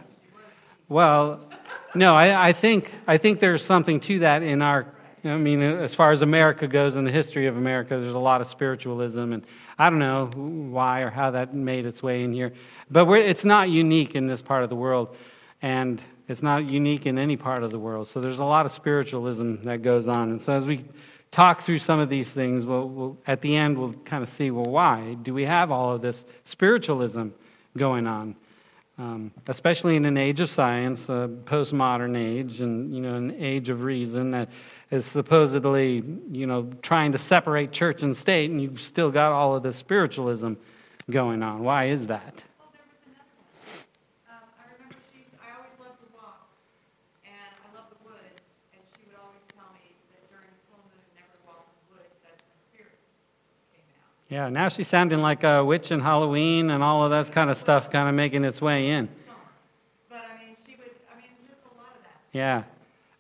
Well, 0.90 1.50
no, 1.96 2.14
I, 2.14 2.50
I 2.50 2.54
think 2.54 2.92
I 3.08 3.18
think 3.18 3.40
there's 3.40 3.64
something 3.64 4.00
to 4.02 4.20
that 4.20 4.44
in 4.44 4.62
our. 4.62 4.86
I 5.24 5.38
mean, 5.38 5.60
as 5.64 5.96
far 5.96 6.12
as 6.12 6.22
America 6.22 6.68
goes, 6.68 6.96
in 6.96 7.04
the 7.04 7.12
history 7.12 7.48
of 7.48 7.58
America, 7.58 7.98
there's 8.00 8.14
a 8.14 8.20
lot 8.20 8.42
of 8.42 8.48
spiritualism, 8.48 9.34
and 9.34 9.44
I 9.80 9.90
don't 9.90 9.98
know 9.98 10.28
why 10.28 11.02
or 11.02 11.10
how 11.10 11.32
that 11.32 11.56
made 11.56 11.88
its 11.88 12.04
way 12.04 12.24
in 12.24 12.32
here, 12.32 12.54
but 12.92 13.10
it's 13.10 13.44
not 13.44 13.72
unique 13.72 14.14
in 14.14 14.28
this 14.28 14.44
part 14.44 14.62
of 14.64 14.70
the 14.70 14.76
world, 14.76 15.16
and 15.64 16.00
it's 16.28 16.44
not 16.44 16.70
unique 16.70 17.08
in 17.08 17.18
any 17.18 17.38
part 17.38 17.64
of 17.64 17.72
the 17.72 17.80
world. 17.80 18.08
So 18.08 18.22
there's 18.22 18.38
a 18.38 18.44
lot 18.44 18.68
of 18.68 18.72
spiritualism 18.72 19.64
that 19.64 19.82
goes 19.82 20.08
on, 20.08 20.30
and 20.30 20.40
so 20.40 20.54
as 20.54 20.68
we 20.68 20.86
talk 21.32 21.64
through 21.64 21.80
some 21.80 22.00
of 22.00 22.08
these 22.08 22.30
things, 22.30 22.64
we'll, 22.64 22.88
we'll 22.88 23.18
at 23.26 23.42
the 23.42 23.56
end 23.56 23.80
we'll 23.80 23.94
kind 24.06 24.22
of 24.22 24.30
see, 24.30 24.52
well, 24.52 24.66
why 24.66 25.16
do 25.24 25.34
we 25.34 25.44
have 25.44 25.72
all 25.72 25.92
of 25.92 26.04
this 26.04 26.24
spiritualism 26.44 27.30
going 27.76 28.06
on? 28.06 28.36
Um, 28.98 29.32
especially 29.48 29.96
in 29.96 30.06
an 30.06 30.18
age 30.18 30.40
of 30.40 30.50
science, 30.50 31.04
a 31.10 31.30
postmodern 31.46 32.18
age, 32.18 32.62
and 32.62 32.94
you 32.96 33.02
know, 33.02 33.16
an 33.16 33.36
age 33.40 33.70
of 33.70 33.84
reason 33.84 34.32
that 34.32 34.50
is 34.92 35.06
supposedly, 35.06 36.04
you 36.32 36.48
know, 36.48 36.72
trying 36.82 37.12
to 37.12 37.18
separate 37.18 37.72
church 37.72 38.04
and 38.04 38.16
state, 38.16 38.52
and 38.52 38.62
you've 38.62 38.80
still 38.80 39.12
got 39.12 39.34
all 39.34 39.56
of 39.56 39.64
this 39.64 39.76
spiritualism 39.76 40.54
going 41.10 41.44
on. 41.44 41.64
Why 41.64 41.88
is 41.88 42.08
that? 42.08 42.36
Well, 42.58 42.70
there 42.72 42.86
was 42.86 43.02
another 43.10 43.36
one. 43.36 43.50
Um, 44.30 44.46
I 44.62 44.64
remember 44.78 44.96
she, 45.12 45.26
I 45.42 45.58
always 45.58 45.74
loved 45.82 46.00
to 46.00 46.10
walk, 46.14 46.48
and 47.26 47.34
I 47.34 47.68
love 47.76 47.90
the 47.90 48.00
woods, 48.06 48.40
and 48.78 48.82
she 48.94 49.10
would 49.10 49.18
always 49.18 49.42
tell 49.58 49.74
me 49.74 49.90
that 50.14 50.24
during 50.30 50.54
full 50.70 50.80
moon, 50.86 51.02
never 51.18 51.36
walk 51.50 51.66
in 51.68 51.76
the 51.82 52.00
woods, 52.00 52.14
that 52.24 52.38
some 52.38 52.62
spirits 52.70 53.02
came 53.74 53.90
out. 54.00 54.14
Yeah, 54.30 54.50
now 54.50 54.70
she's 54.70 54.88
sounding 54.88 55.20
like 55.20 55.44
a 55.44 55.64
witch 55.64 55.92
in 55.92 56.00
Halloween 56.00 56.72
and 56.72 56.82
all 56.84 57.04
of 57.04 57.12
that 57.12 57.34
kind 57.34 57.50
of 57.50 57.58
stuff, 57.58 57.92
kind 57.92 58.10
of 58.10 58.16
making 58.16 58.44
its 58.44 58.62
way 58.62 58.90
in. 58.90 59.08
But 60.10 60.18
I 60.18 60.46
mean, 60.46 60.56
she 60.66 60.76
would, 60.78 60.90
I 61.12 61.18
mean, 61.18 61.30
just 61.48 61.62
a 61.64 61.78
lot 61.78 61.96
of 61.96 62.02
that. 62.02 62.38
Yeah, 62.38 62.64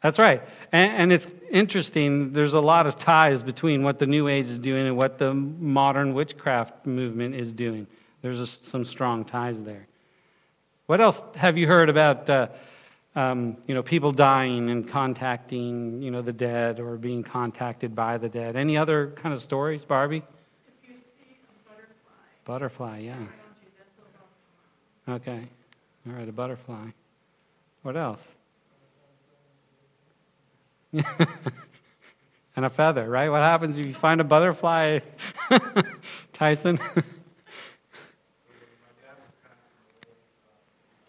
that's 0.01 0.17
right. 0.17 0.41
And, 0.71 0.91
and 0.93 1.13
it's 1.13 1.27
interesting, 1.51 2.33
there's 2.33 2.53
a 2.53 2.59
lot 2.59 2.87
of 2.87 2.97
ties 2.97 3.43
between 3.43 3.83
what 3.83 3.99
the 3.99 4.05
New 4.07 4.27
Age 4.27 4.47
is 4.47 4.59
doing 4.59 4.87
and 4.87 4.97
what 4.97 5.19
the 5.19 5.33
modern 5.33 6.13
witchcraft 6.13 6.85
movement 6.85 7.35
is 7.35 7.53
doing. 7.53 7.87
There's 8.21 8.39
a, 8.39 8.47
some 8.47 8.83
strong 8.83 9.23
ties 9.23 9.55
there. 9.63 9.87
What 10.87 11.01
else 11.01 11.21
have 11.35 11.57
you 11.57 11.67
heard 11.67 11.89
about, 11.89 12.29
uh, 12.29 12.47
um, 13.15 13.57
you 13.67 13.73
know, 13.73 13.83
people 13.83 14.11
dying 14.11 14.69
and 14.69 14.87
contacting, 14.89 16.01
you 16.01 16.11
know, 16.11 16.21
the 16.21 16.33
dead 16.33 16.79
or 16.79 16.97
being 16.97 17.23
contacted 17.23 17.95
by 17.95 18.17
the 18.17 18.29
dead? 18.29 18.55
Any 18.55 18.77
other 18.77 19.13
kind 19.15 19.33
of 19.33 19.41
stories, 19.41 19.85
Barbie? 19.85 20.17
If 20.17 20.89
you 20.89 20.95
see 20.95 21.37
a 21.41 21.69
butterfly 22.45 22.99
yeah. 22.99 23.15
Okay. 25.07 25.47
All 26.07 26.13
right, 26.13 26.27
a 26.27 26.31
butterfly. 26.31 26.87
What 27.83 27.95
else? 27.97 28.19
and 30.93 31.05
a 32.65 32.69
feather, 32.69 33.09
right? 33.09 33.29
What 33.29 33.41
happens 33.41 33.77
if 33.77 33.85
you 33.85 33.93
find 33.93 34.21
a 34.21 34.23
butterfly, 34.23 34.99
Tyson? 36.33 36.79
My 38.81 38.91
dad 39.01 39.17
was 39.19 39.33
passing 39.43 39.75
away, 39.81 40.15
uh, 40.45 40.57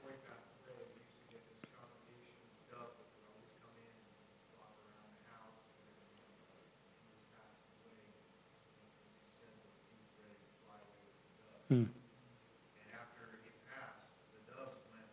way 0.06 0.16
back 0.26 0.42
early, 0.66 0.88
we 0.90 1.00
used 1.04 1.16
to 1.20 1.26
get 1.30 1.42
this 1.46 1.60
congregation 1.72 2.46
of 2.50 2.58
doves 2.72 2.94
that 2.98 3.06
would 3.14 3.24
always 3.28 3.50
come 3.62 3.72
in 3.78 3.86
and 3.86 4.40
flop 4.56 4.74
around 4.84 5.10
the 5.16 5.24
house. 5.32 5.60
And, 5.76 5.92
uh, 6.50 6.88
he 6.98 7.08
was 7.14 7.22
passing 7.36 7.68
away, 7.84 7.96
and 8.00 8.90
he 9.20 9.28
said 9.38 9.52
that 9.62 9.74
he 9.86 9.94
was 10.00 10.10
ready 10.18 10.36
to 10.40 10.48
fly 10.64 10.78
away 10.80 11.04
with 11.06 11.20
the 11.22 11.34
doves. 11.40 11.66
Hmm. 11.70 11.86
And 12.80 12.88
after 12.96 13.22
he 13.44 13.50
passed, 13.68 14.06
the 14.34 14.40
doves 14.50 14.82
went 14.90 15.06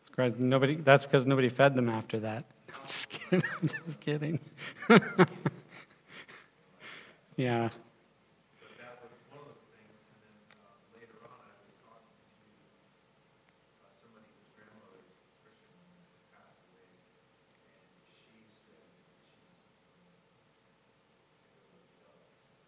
It's 0.00 0.10
great. 0.14 0.38
Nobody, 0.38 0.76
that's 0.76 1.04
because 1.04 1.26
nobody 1.26 1.48
fed 1.48 1.74
them 1.74 1.88
after 1.88 2.18
that. 2.20 2.44
I'm 2.74 2.88
just 2.88 3.08
kidding. 3.08 3.42
I'm 3.62 3.68
just 3.68 4.00
kidding. 4.00 4.40
yeah. 7.36 7.68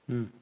But 0.09 0.40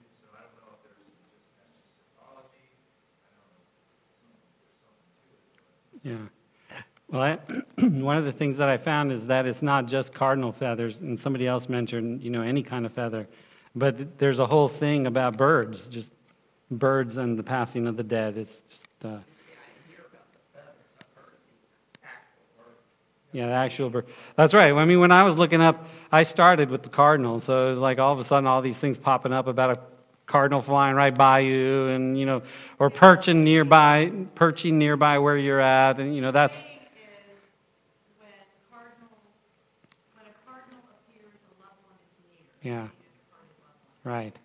Yeah. 6.08 6.16
Well, 7.10 7.22
I, 7.22 7.38
one 7.86 8.16
of 8.16 8.24
the 8.24 8.32
things 8.32 8.56
that 8.56 8.68
I 8.68 8.78
found 8.78 9.12
is 9.12 9.26
that 9.26 9.46
it's 9.46 9.60
not 9.60 9.86
just 9.86 10.14
cardinal 10.14 10.52
feathers, 10.52 10.96
and 10.98 11.20
somebody 11.20 11.46
else 11.46 11.68
mentioned, 11.68 12.22
you 12.22 12.30
know, 12.30 12.40
any 12.40 12.62
kind 12.62 12.86
of 12.86 12.92
feather, 12.92 13.28
but 13.74 14.18
there's 14.18 14.38
a 14.38 14.46
whole 14.46 14.68
thing 14.68 15.06
about 15.06 15.36
birds, 15.36 15.82
just 15.90 16.08
birds 16.70 17.18
and 17.18 17.38
the 17.38 17.42
passing 17.42 17.86
of 17.86 17.96
the 17.96 18.02
dead. 18.02 18.38
It's 18.38 18.54
just, 18.70 19.04
uh, 19.04 19.18
yeah, 23.32 23.46
the 23.46 23.52
actual 23.52 23.90
bird. 23.90 24.06
That's 24.36 24.54
right. 24.54 24.72
I 24.72 24.84
mean, 24.86 25.00
when 25.00 25.12
I 25.12 25.22
was 25.24 25.36
looking 25.36 25.60
up, 25.60 25.86
I 26.10 26.22
started 26.22 26.70
with 26.70 26.82
the 26.82 26.88
cardinal, 26.88 27.42
so 27.42 27.66
it 27.66 27.70
was 27.70 27.78
like 27.78 27.98
all 27.98 28.14
of 28.14 28.18
a 28.18 28.24
sudden 28.24 28.46
all 28.46 28.62
these 28.62 28.78
things 28.78 28.96
popping 28.96 29.34
up 29.34 29.46
about 29.46 29.70
a 29.76 29.80
cardinal 30.28 30.62
flying 30.62 30.94
right 30.94 31.16
by 31.16 31.40
you, 31.40 31.88
and 31.88 32.16
you 32.18 32.26
know, 32.26 32.42
or 32.78 32.90
perching 32.90 33.42
nearby, 33.42 34.12
perching 34.37 34.78
nearby 34.78 35.18
where 35.18 35.37
you're 35.37 35.61
at, 35.61 35.99
and 35.99 36.14
you 36.14 36.20
know, 36.23 36.30
that's. 36.30 36.54
When 36.54 38.28
cardinal, 38.70 39.08
when 40.14 40.26
appears, 40.28 41.35
a 41.35 41.62
loved 41.64 41.80
one 41.82 41.97
is 41.99 42.12
near. 42.62 42.73
Yeah. 42.73 42.78
meaning 42.78 42.87
a 42.87 43.18
departed 43.26 43.56
loved 43.64 43.80
one. 44.04 44.12
Right, 44.12 44.37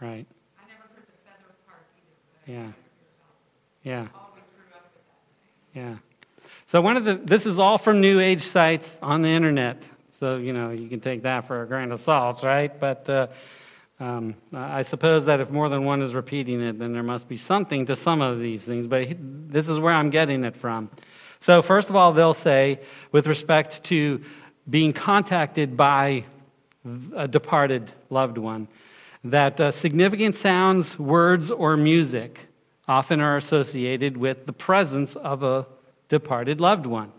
right, 0.00 0.26
I 0.56 0.64
never 0.70 0.86
heard 0.94 1.06
the 1.06 1.18
feather 1.28 1.52
part 1.66 1.84
either. 1.98 2.16
but 2.46 2.48
I 2.48 2.52
Yeah. 2.52 2.58
never 2.62 2.72
heard 2.72 2.72
it. 2.72 3.88
yeah, 3.88 4.06
Always 4.14 4.46
grew 4.54 4.70
up 4.72 4.86
with 4.94 5.04
that 5.10 5.20
thing. 5.74 5.82
yeah. 5.82 5.96
So 6.66 6.80
one 6.80 6.96
of 6.96 7.04
the 7.04 7.14
this 7.16 7.44
is 7.46 7.58
all 7.58 7.76
from 7.78 8.00
New 8.00 8.20
Age 8.20 8.42
sites 8.46 8.88
on 9.02 9.22
the 9.22 9.28
internet. 9.28 9.82
So 10.20 10.36
you 10.36 10.52
know 10.52 10.70
you 10.70 10.88
can 10.88 11.00
take 11.00 11.22
that 11.22 11.46
for 11.48 11.62
a 11.62 11.66
grain 11.66 11.90
of 11.90 12.00
salt, 12.00 12.42
right? 12.44 12.72
But 12.78 13.08
uh, 13.10 13.26
um, 14.02 14.34
I 14.52 14.82
suppose 14.82 15.24
that 15.26 15.38
if 15.38 15.50
more 15.50 15.68
than 15.68 15.84
one 15.84 16.02
is 16.02 16.12
repeating 16.12 16.60
it, 16.60 16.76
then 16.76 16.92
there 16.92 17.04
must 17.04 17.28
be 17.28 17.36
something 17.36 17.86
to 17.86 17.94
some 17.94 18.20
of 18.20 18.40
these 18.40 18.62
things. 18.62 18.88
But 18.88 19.06
this 19.20 19.68
is 19.68 19.78
where 19.78 19.94
I'm 19.94 20.10
getting 20.10 20.42
it 20.44 20.56
from. 20.56 20.90
So 21.38 21.62
first 21.62 21.88
of 21.88 21.94
all, 21.94 22.12
they'll 22.12 22.34
say, 22.34 22.80
with 23.12 23.28
respect 23.28 23.84
to 23.84 24.20
being 24.68 24.92
contacted 24.92 25.76
by 25.76 26.24
a 27.14 27.28
departed 27.28 27.92
loved 28.10 28.38
one, 28.38 28.66
that 29.22 29.60
uh, 29.60 29.70
significant 29.70 30.34
sounds, 30.34 30.98
words, 30.98 31.52
or 31.52 31.76
music 31.76 32.40
often 32.88 33.20
are 33.20 33.36
associated 33.36 34.16
with 34.16 34.46
the 34.46 34.52
presence 34.52 35.14
of 35.14 35.44
a 35.44 35.64
departed 36.08 36.60
loved 36.60 36.86
one. 36.86 37.12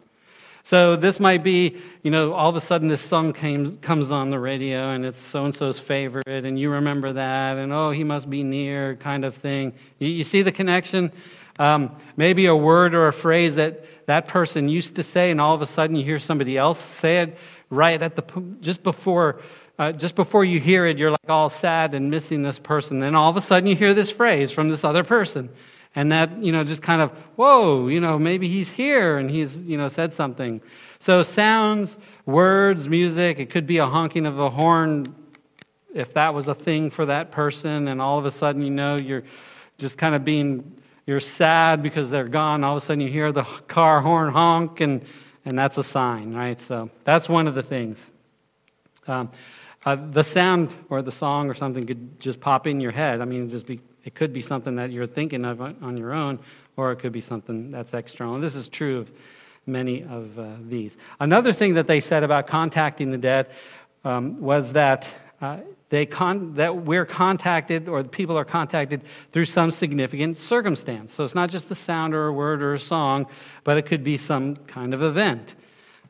So 0.66 0.96
this 0.96 1.20
might 1.20 1.44
be, 1.44 1.78
you 2.04 2.12
know, 2.12 2.32
all 2.32 2.50
of 2.50 2.56
a 2.56 2.62
sudden 2.62 2.88
this 2.88 3.02
song 3.02 3.34
came, 3.34 3.78
comes 3.80 4.12
on 4.12 4.30
the 4.30 4.40
radio 4.40 4.92
and 4.92 5.06
it's 5.06 5.20
so 5.20 5.44
and 5.44 5.54
so's 5.54 5.78
favorite, 5.78 6.26
and 6.26 6.58
you 6.58 6.70
remember 6.70 7.12
that, 7.12 7.58
and 7.58 7.74
oh, 7.74 7.92
he 7.92 8.06
must 8.06 8.30
be 8.30 8.44
near, 8.44 8.96
kind 8.96 9.26
of 9.26 9.36
thing. 9.36 9.74
You, 10.00 10.08
you 10.08 10.24
see 10.24 10.42
the 10.42 10.54
connection? 10.54 11.12
Um, 11.60 11.96
maybe 12.16 12.46
a 12.46 12.56
word 12.56 12.96
or 12.96 13.10
a 13.10 13.14
phrase 13.14 13.56
that 13.56 13.84
that 14.06 14.28
person 14.28 14.70
used 14.70 14.96
to 14.96 15.04
say, 15.04 15.32
and 15.32 15.42
all 15.42 15.54
of 15.54 15.62
a 15.62 15.66
sudden 15.66 15.98
you 15.98 16.04
hear 16.04 16.20
somebody 16.20 16.58
else 16.58 16.80
say 16.80 17.20
it 17.20 17.38
right 17.70 18.02
at 18.02 18.16
the 18.16 18.24
just 18.62 18.84
before. 18.84 19.42
Uh, 19.80 19.92
just 19.92 20.16
before 20.16 20.46
you 20.46 20.60
hear 20.60 20.86
it, 20.86 21.00
you're 21.00 21.10
like 21.10 21.30
all 21.30 21.50
sad 21.50 21.96
and 21.96 22.10
missing 22.10 22.44
this 22.44 22.60
person. 22.60 23.00
Then 23.00 23.16
all 23.16 23.30
of 23.30 23.36
a 23.36 23.42
sudden 23.42 23.68
you 23.68 23.76
hear 23.76 23.96
this 23.96 24.10
phrase 24.10 24.52
from 24.52 24.70
this 24.70 24.84
other 24.84 25.04
person. 25.04 25.50
And 25.96 26.12
that, 26.12 26.44
you 26.44 26.52
know, 26.52 26.64
just 26.64 26.82
kind 26.82 27.02
of, 27.02 27.12
whoa, 27.36 27.88
you 27.88 28.00
know, 28.00 28.18
maybe 28.18 28.48
he's 28.48 28.70
here 28.70 29.18
and 29.18 29.30
he's, 29.30 29.56
you 29.62 29.78
know, 29.78 29.88
said 29.88 30.14
something. 30.14 30.62
So 31.00 31.22
sounds, 31.22 31.98
words, 32.26 32.90
music, 32.90 33.40
it 33.40 33.52
could 33.52 33.68
be 33.68 33.78
a 33.78 33.86
honking 33.86 34.26
of 34.26 34.40
a 34.40 34.50
horn 34.50 35.14
if 35.94 36.14
that 36.16 36.34
was 36.34 36.48
a 36.48 36.56
thing 36.56 36.90
for 36.90 37.06
that 37.06 37.32
person. 37.32 37.88
And 37.90 38.02
all 38.02 38.18
of 38.18 38.26
a 38.26 38.32
sudden, 38.32 38.64
you 38.64 38.72
know, 38.72 38.98
you're 38.98 39.24
just 39.78 39.98
kind 39.98 40.16
of 40.16 40.26
being, 40.26 40.82
you're 41.06 41.20
sad 41.20 41.84
because 41.84 42.10
they're 42.10 42.28
gone. 42.28 42.64
All 42.64 42.78
of 42.78 42.82
a 42.82 42.86
sudden 42.86 43.02
you 43.02 43.10
hear 43.10 43.32
the 43.32 43.44
car 43.68 44.02
horn 44.02 44.32
honk 44.32 44.82
and, 44.82 45.06
and 45.46 45.60
that's 45.60 45.78
a 45.78 45.84
sign, 45.84 46.34
right? 46.34 46.60
So 46.62 46.90
that's 47.04 47.30
one 47.30 47.48
of 47.48 47.54
the 47.54 47.64
things. 47.64 48.00
Um, 49.06 49.30
uh, 49.86 49.98
the 50.12 50.24
sound 50.24 50.74
or 50.90 51.02
the 51.02 51.12
song 51.12 51.50
or 51.50 51.54
something 51.54 51.86
could 51.86 52.20
just 52.20 52.40
pop 52.40 52.66
in 52.66 52.80
your 52.80 52.92
head. 52.92 53.22
I 53.22 53.26
mean, 53.26 53.50
just 53.50 53.66
be, 53.66 53.82
it 54.04 54.16
could 54.16 54.34
be 54.34 54.42
something 54.42 54.76
that 54.76 54.92
you're 54.92 55.08
thinking 55.08 55.46
of 55.46 55.62
on 55.62 55.98
your 55.98 56.14
own, 56.14 56.40
or 56.78 56.92
it 56.92 56.98
could 56.98 57.12
be 57.12 57.22
something 57.22 57.72
that's 57.72 57.94
external. 57.94 58.36
And 58.36 58.44
this 58.44 58.56
is 58.56 58.68
true 58.68 59.00
of 59.00 59.12
many 59.66 60.04
of 60.04 60.38
uh, 60.38 60.56
these. 60.68 60.96
Another 61.20 61.54
thing 61.54 61.76
that 61.76 61.88
they 61.88 62.00
said 62.00 62.24
about 62.24 62.48
contacting 62.48 63.12
the 63.12 63.18
dead 63.18 63.48
um, 64.04 64.42
was 64.42 64.72
that 64.74 65.08
uh, 65.42 65.58
they 65.90 66.06
con- 66.06 66.54
that 66.56 66.76
we're 66.76 67.06
contacted 67.06 67.88
or 67.88 68.04
people 68.04 68.38
are 68.38 68.46
contacted 68.46 69.02
through 69.32 69.46
some 69.46 69.72
significant 69.72 70.38
circumstance. 70.38 71.14
So 71.14 71.24
it's 71.24 71.36
not 71.36 71.50
just 71.50 71.70
a 71.72 71.76
sound 71.76 72.14
or 72.14 72.28
a 72.28 72.34
word 72.34 72.62
or 72.62 72.74
a 72.74 72.80
song, 72.80 73.28
but 73.64 73.78
it 73.78 73.86
could 73.86 74.04
be 74.04 74.18
some 74.18 74.56
kind 74.56 74.94
of 74.94 75.04
event. 75.04 75.56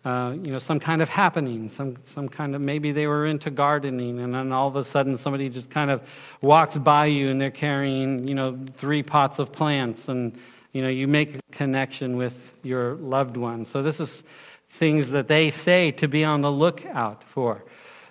Uh, 0.06 0.36
you 0.44 0.52
know, 0.52 0.60
some 0.60 0.82
kind 0.82 1.02
of 1.02 1.08
happening, 1.08 1.70
some, 1.70 1.96
some 2.14 2.28
kind 2.28 2.56
of 2.56 2.62
maybe 2.62 2.92
they 2.92 3.08
were 3.08 3.26
into 3.26 3.50
gardening, 3.50 4.20
and 4.20 4.34
then 4.34 4.52
all 4.52 4.68
of 4.68 4.76
a 4.76 4.84
sudden 4.84 5.18
somebody 5.18 5.48
just 5.48 5.70
kind 5.70 5.90
of 5.90 6.02
walks 6.42 6.78
by 6.78 7.06
you 7.06 7.30
and 7.30 7.40
they're 7.40 7.50
carrying, 7.50 8.28
you 8.28 8.36
know, 8.36 8.60
three 8.76 9.02
pots 9.02 9.40
of 9.40 9.54
plants, 9.54 10.10
and 10.10 10.38
you 10.74 10.82
know, 10.82 10.90
you 10.90 11.08
make 11.08 11.36
a 11.36 11.40
connection 11.54 12.18
with 12.18 12.34
your 12.64 12.96
loved 12.96 13.38
one. 13.38 13.66
So 13.66 13.82
this 13.82 14.02
is 14.02 14.24
things 14.72 15.10
that 15.12 15.30
they 15.30 15.52
say 15.52 15.92
to 15.92 16.08
be 16.10 16.26
on 16.26 16.42
the 16.42 16.52
lookout 16.52 17.24
for. 17.24 17.64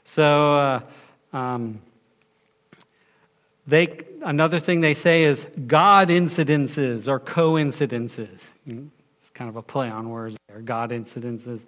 So 0.04 0.56
uh, 0.56 0.80
um, 1.34 1.82
they 3.66 3.98
another 4.22 4.60
thing 4.60 4.80
they 4.80 4.94
say 4.94 5.24
is 5.24 5.44
God 5.66 6.08
incidences 6.08 7.06
or 7.06 7.20
coincidences. 7.20 8.40
It's 8.66 9.30
kind 9.34 9.50
of 9.50 9.56
a 9.56 9.62
play 9.62 9.90
on 9.90 10.08
words 10.08 10.38
there. 10.52 10.62
God 10.62 10.90
incidences. 10.90 11.60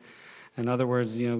In 0.57 0.69
other 0.69 0.87
words, 0.87 1.15
you 1.17 1.31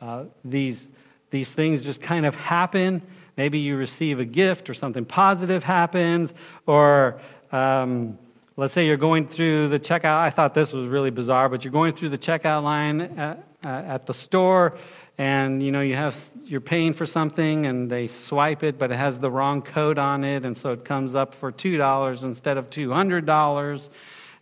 know, 0.00 0.06
uh, 0.06 0.24
these 0.44 0.86
these 1.30 1.50
things 1.50 1.82
just 1.82 2.00
kind 2.00 2.24
of 2.24 2.34
happen. 2.34 3.02
Maybe 3.36 3.58
you 3.58 3.76
receive 3.76 4.20
a 4.20 4.24
gift 4.24 4.70
or 4.70 4.74
something 4.74 5.04
positive 5.04 5.62
happens, 5.62 6.32
or 6.66 7.20
um, 7.52 8.16
let's 8.56 8.72
say 8.72 8.86
you're 8.86 8.96
going 8.96 9.28
through 9.28 9.68
the 9.68 9.78
checkout. 9.78 10.18
I 10.18 10.30
thought 10.30 10.54
this 10.54 10.72
was 10.72 10.86
really 10.86 11.10
bizarre, 11.10 11.48
but 11.48 11.64
you're 11.64 11.72
going 11.72 11.94
through 11.94 12.10
the 12.10 12.18
checkout 12.18 12.62
line 12.62 13.00
at, 13.00 13.44
uh, 13.64 13.68
at 13.68 14.06
the 14.06 14.14
store, 14.14 14.78
and 15.18 15.62
you 15.62 15.70
know 15.70 15.80
you 15.80 15.94
have 15.94 16.16
you're 16.44 16.60
paying 16.60 16.94
for 16.94 17.06
something, 17.06 17.66
and 17.66 17.90
they 17.90 18.08
swipe 18.08 18.62
it, 18.62 18.78
but 18.78 18.90
it 18.90 18.96
has 18.96 19.18
the 19.18 19.30
wrong 19.30 19.60
code 19.62 19.98
on 19.98 20.24
it, 20.24 20.44
and 20.44 20.56
so 20.56 20.70
it 20.70 20.84
comes 20.84 21.14
up 21.14 21.34
for 21.34 21.52
two 21.52 21.76
dollars 21.76 22.22
instead 22.22 22.56
of 22.56 22.70
two 22.70 22.92
hundred 22.92 23.26
dollars, 23.26 23.90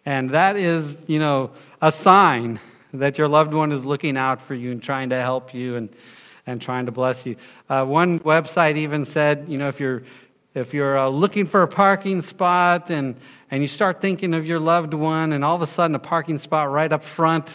and 0.07 0.31
that 0.31 0.57
is 0.57 0.97
you 1.07 1.19
know 1.19 1.51
a 1.83 1.93
sign 1.93 2.61
that 2.93 3.19
your 3.19 3.29
loved 3.29 3.53
one 3.53 3.73
is 3.73 3.85
looking 3.85 4.17
out 4.17 4.41
for 4.41 4.55
you 4.55 4.71
and 4.71 4.83
trying 4.83 5.11
to 5.11 5.21
help 5.21 5.53
you 5.55 5.77
and 5.77 5.89
and 6.47 6.61
trying 6.61 6.87
to 6.87 6.93
bless 6.93 7.25
you. 7.25 7.37
Uh, 7.71 7.85
one 7.85 8.21
website 8.21 8.77
even 8.77 9.07
said, 9.07 9.47
you 9.49 9.57
know, 9.57 9.69
if 9.69 9.81
you're 9.81 10.03
if 10.55 10.73
you're 10.73 10.99
uh, 10.99 11.09
looking 11.09 11.47
for 11.47 11.63
a 11.63 11.69
parking 11.69 12.23
spot 12.23 12.91
and, 12.91 13.17
and 13.51 13.61
you 13.61 13.67
start 13.67 14.01
thinking 14.01 14.35
of 14.35 14.47
your 14.47 14.61
loved 14.61 14.95
one 14.95 15.33
and 15.33 15.45
all 15.45 15.57
of 15.57 15.63
a 15.63 15.67
sudden 15.67 15.95
a 15.95 15.99
parking 15.99 16.39
spot 16.39 16.71
right 16.71 16.93
up 16.93 17.03
front 17.03 17.49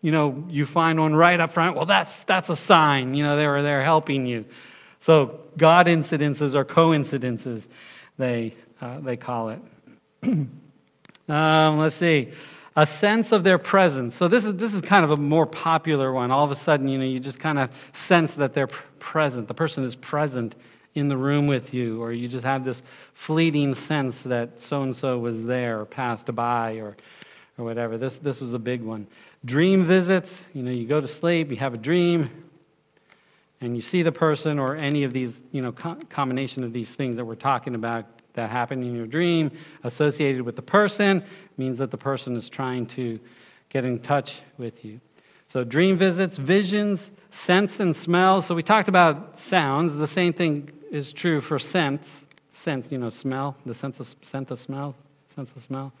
you 0.00 0.12
know 0.12 0.44
you 0.48 0.64
find 0.64 0.98
one 0.98 1.14
right 1.14 1.40
up 1.40 1.52
front 1.52 1.76
well 1.76 1.86
that's 1.86 2.22
that's 2.24 2.48
a 2.48 2.56
sign 2.56 3.14
you 3.14 3.22
know 3.24 3.36
they 3.36 3.46
were 3.46 3.62
there 3.62 3.82
helping 3.82 4.24
you 4.26 4.44
so 5.00 5.40
god 5.58 5.86
incidences 5.86 6.54
or 6.54 6.64
coincidences 6.64 7.66
they 8.16 8.54
uh, 8.80 8.98
they 9.00 9.16
call 9.16 9.50
it 9.50 9.60
um, 11.30 11.78
let's 11.78 11.96
see. 11.96 12.32
A 12.76 12.86
sense 12.86 13.32
of 13.32 13.42
their 13.42 13.58
presence. 13.58 14.14
So 14.14 14.28
this 14.28 14.44
is 14.44 14.54
this 14.56 14.74
is 14.74 14.80
kind 14.80 15.04
of 15.04 15.10
a 15.10 15.16
more 15.16 15.46
popular 15.46 16.12
one. 16.12 16.30
All 16.30 16.44
of 16.44 16.50
a 16.50 16.56
sudden 16.56 16.88
you 16.88 16.98
know 16.98 17.04
you 17.04 17.20
just 17.20 17.40
kind 17.40 17.58
of 17.58 17.70
sense 17.92 18.34
that 18.34 18.54
they're 18.54 18.68
present. 19.00 19.48
The 19.48 19.54
person 19.54 19.84
is 19.84 19.94
present 19.96 20.54
in 20.94 21.08
the 21.08 21.16
room 21.16 21.46
with 21.46 21.72
you, 21.72 22.02
or 22.02 22.12
you 22.12 22.28
just 22.28 22.44
have 22.44 22.64
this 22.64 22.82
fleeting 23.14 23.74
sense 23.74 24.20
that 24.22 24.60
so 24.60 24.82
and 24.82 24.94
so 24.94 25.18
was 25.18 25.44
there 25.44 25.80
or 25.80 25.84
passed 25.84 26.32
by 26.34 26.74
or, 26.74 26.96
or 27.58 27.64
whatever. 27.64 27.96
This, 27.96 28.16
this 28.16 28.40
was 28.40 28.54
a 28.54 28.58
big 28.58 28.82
one. 28.82 29.06
Dream 29.44 29.86
visits, 29.86 30.42
you 30.52 30.62
know, 30.62 30.70
you 30.70 30.86
go 30.86 31.00
to 31.00 31.08
sleep, 31.08 31.50
you 31.50 31.56
have 31.58 31.74
a 31.74 31.78
dream, 31.78 32.28
and 33.60 33.76
you 33.76 33.82
see 33.82 34.02
the 34.02 34.12
person 34.12 34.58
or 34.58 34.76
any 34.76 35.04
of 35.04 35.12
these, 35.12 35.32
you 35.52 35.62
know, 35.62 35.72
co- 35.72 35.98
combination 36.08 36.64
of 36.64 36.72
these 36.72 36.88
things 36.88 37.16
that 37.16 37.24
we're 37.24 37.34
talking 37.34 37.74
about 37.74 38.06
that 38.40 38.50
happen 38.50 38.82
in 38.82 38.94
your 38.94 39.06
dream 39.06 39.50
associated 39.84 40.42
with 40.42 40.56
the 40.56 40.62
person 40.62 41.22
means 41.58 41.78
that 41.78 41.90
the 41.90 41.98
person 41.98 42.36
is 42.36 42.48
trying 42.48 42.86
to 42.86 43.18
get 43.68 43.84
in 43.84 43.98
touch 43.98 44.40
with 44.56 44.84
you. 44.84 45.00
So, 45.48 45.62
dream 45.62 45.98
visits, 45.98 46.38
visions, 46.38 47.10
sense 47.30 47.80
and 47.80 47.94
smell. 47.94 48.40
So, 48.40 48.54
we 48.54 48.62
talked 48.62 48.88
about 48.88 49.38
sounds. 49.38 49.94
The 49.94 50.08
same 50.08 50.32
thing 50.32 50.70
is 50.90 51.12
true 51.12 51.40
for 51.40 51.58
sense. 51.58 52.06
Sense, 52.52 52.90
you 52.90 52.98
know, 52.98 53.10
smell, 53.10 53.56
the 53.66 53.74
sense 53.74 54.00
of, 54.00 54.14
sense 54.22 54.50
of 54.50 54.58
smell, 54.58 54.94
sense 55.34 55.50
of 55.56 55.62
smell. 55.62 55.92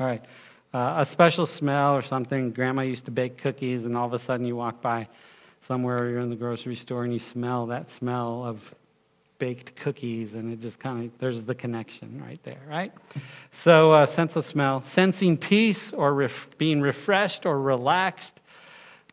All 0.00 0.06
right. 0.06 0.22
Uh, 0.74 0.96
a 0.98 1.04
special 1.06 1.46
smell 1.46 1.94
or 1.94 2.02
something. 2.02 2.50
Grandma 2.50 2.82
used 2.82 3.04
to 3.04 3.10
bake 3.10 3.36
cookies, 3.38 3.84
and 3.84 3.96
all 3.96 4.06
of 4.06 4.14
a 4.14 4.18
sudden 4.18 4.46
you 4.46 4.56
walk 4.56 4.80
by 4.80 5.06
somewhere, 5.66 6.08
you're 6.08 6.20
in 6.20 6.30
the 6.30 6.36
grocery 6.36 6.76
store, 6.76 7.04
and 7.04 7.12
you 7.12 7.18
smell 7.18 7.66
that 7.66 7.90
smell 7.90 8.44
of 8.44 8.74
baked 9.42 9.74
cookies, 9.74 10.34
and 10.34 10.52
it 10.52 10.60
just 10.60 10.78
kind 10.78 11.04
of, 11.04 11.18
there's 11.18 11.42
the 11.42 11.54
connection 11.56 12.22
right 12.24 12.38
there, 12.44 12.60
right? 12.68 12.92
So, 13.50 13.90
uh, 13.90 14.06
sense 14.06 14.36
of 14.36 14.46
smell. 14.46 14.82
Sensing 14.82 15.36
peace 15.36 15.92
or 15.92 16.14
ref- 16.14 16.46
being 16.58 16.80
refreshed 16.80 17.44
or 17.44 17.60
relaxed. 17.60 18.38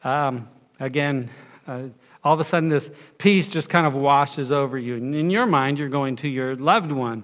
Um, 0.03 0.47
again, 0.79 1.31
uh, 1.65 1.85
all 2.23 2.35
of 2.35 2.39
a 2.39 2.43
sudden 2.43 2.69
this 2.69 2.91
peace 3.17 3.49
just 3.49 3.69
kind 3.69 3.87
of 3.87 3.95
washes 3.95 4.51
over 4.51 4.77
you. 4.77 4.97
And 4.97 5.15
in 5.15 5.31
your 5.31 5.47
mind, 5.47 5.79
you're 5.79 5.89
going 5.89 6.15
to 6.17 6.27
your 6.27 6.55
loved 6.55 6.91
one. 6.91 7.23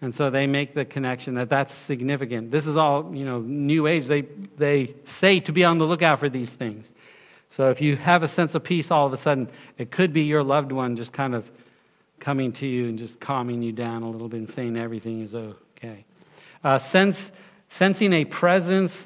And 0.00 0.14
so 0.14 0.30
they 0.30 0.46
make 0.46 0.72
the 0.72 0.84
connection 0.84 1.34
that 1.34 1.50
that's 1.50 1.74
significant. 1.74 2.52
This 2.52 2.68
is 2.68 2.76
all, 2.76 3.12
you 3.12 3.24
know, 3.24 3.40
new 3.40 3.88
age. 3.88 4.06
They, 4.06 4.20
they 4.56 4.94
say 5.18 5.40
to 5.40 5.50
be 5.50 5.64
on 5.64 5.78
the 5.78 5.84
lookout 5.84 6.20
for 6.20 6.28
these 6.28 6.50
things. 6.50 6.86
So 7.56 7.70
if 7.70 7.80
you 7.80 7.96
have 7.96 8.22
a 8.22 8.28
sense 8.28 8.54
of 8.54 8.62
peace 8.62 8.92
all 8.92 9.04
of 9.04 9.12
a 9.12 9.16
sudden, 9.16 9.48
it 9.78 9.90
could 9.90 10.12
be 10.12 10.22
your 10.22 10.44
loved 10.44 10.70
one 10.70 10.96
just 10.96 11.12
kind 11.12 11.34
of 11.34 11.50
coming 12.20 12.52
to 12.52 12.66
you 12.66 12.88
and 12.88 12.98
just 12.98 13.20
calming 13.20 13.62
you 13.62 13.72
down 13.72 14.02
a 14.02 14.10
little 14.10 14.28
bit 14.28 14.38
and 14.38 14.50
saying 14.50 14.76
everything 14.76 15.22
is 15.22 15.34
okay. 15.34 16.04
Uh, 16.64 16.78
sense, 16.78 17.30
sensing 17.68 18.12
a 18.12 18.24
presence 18.24 18.96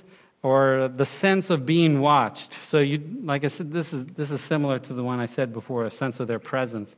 or 0.43 0.91
the 0.97 1.05
sense 1.05 1.51
of 1.51 1.67
being 1.67 2.01
watched. 2.01 2.57
So, 2.65 2.79
you, 2.79 3.03
like 3.23 3.45
I 3.45 3.49
said, 3.49 3.71
this 3.71 3.93
is, 3.93 4.07
this 4.17 4.31
is 4.31 4.41
similar 4.41 4.79
to 4.79 4.95
the 4.95 5.03
one 5.03 5.21
I 5.21 5.27
said 5.27 5.53
before 5.53 5.85
a 5.85 5.91
sense 5.91 6.21
of 6.21 6.29
their 6.29 6.39
presence. 6.39 6.95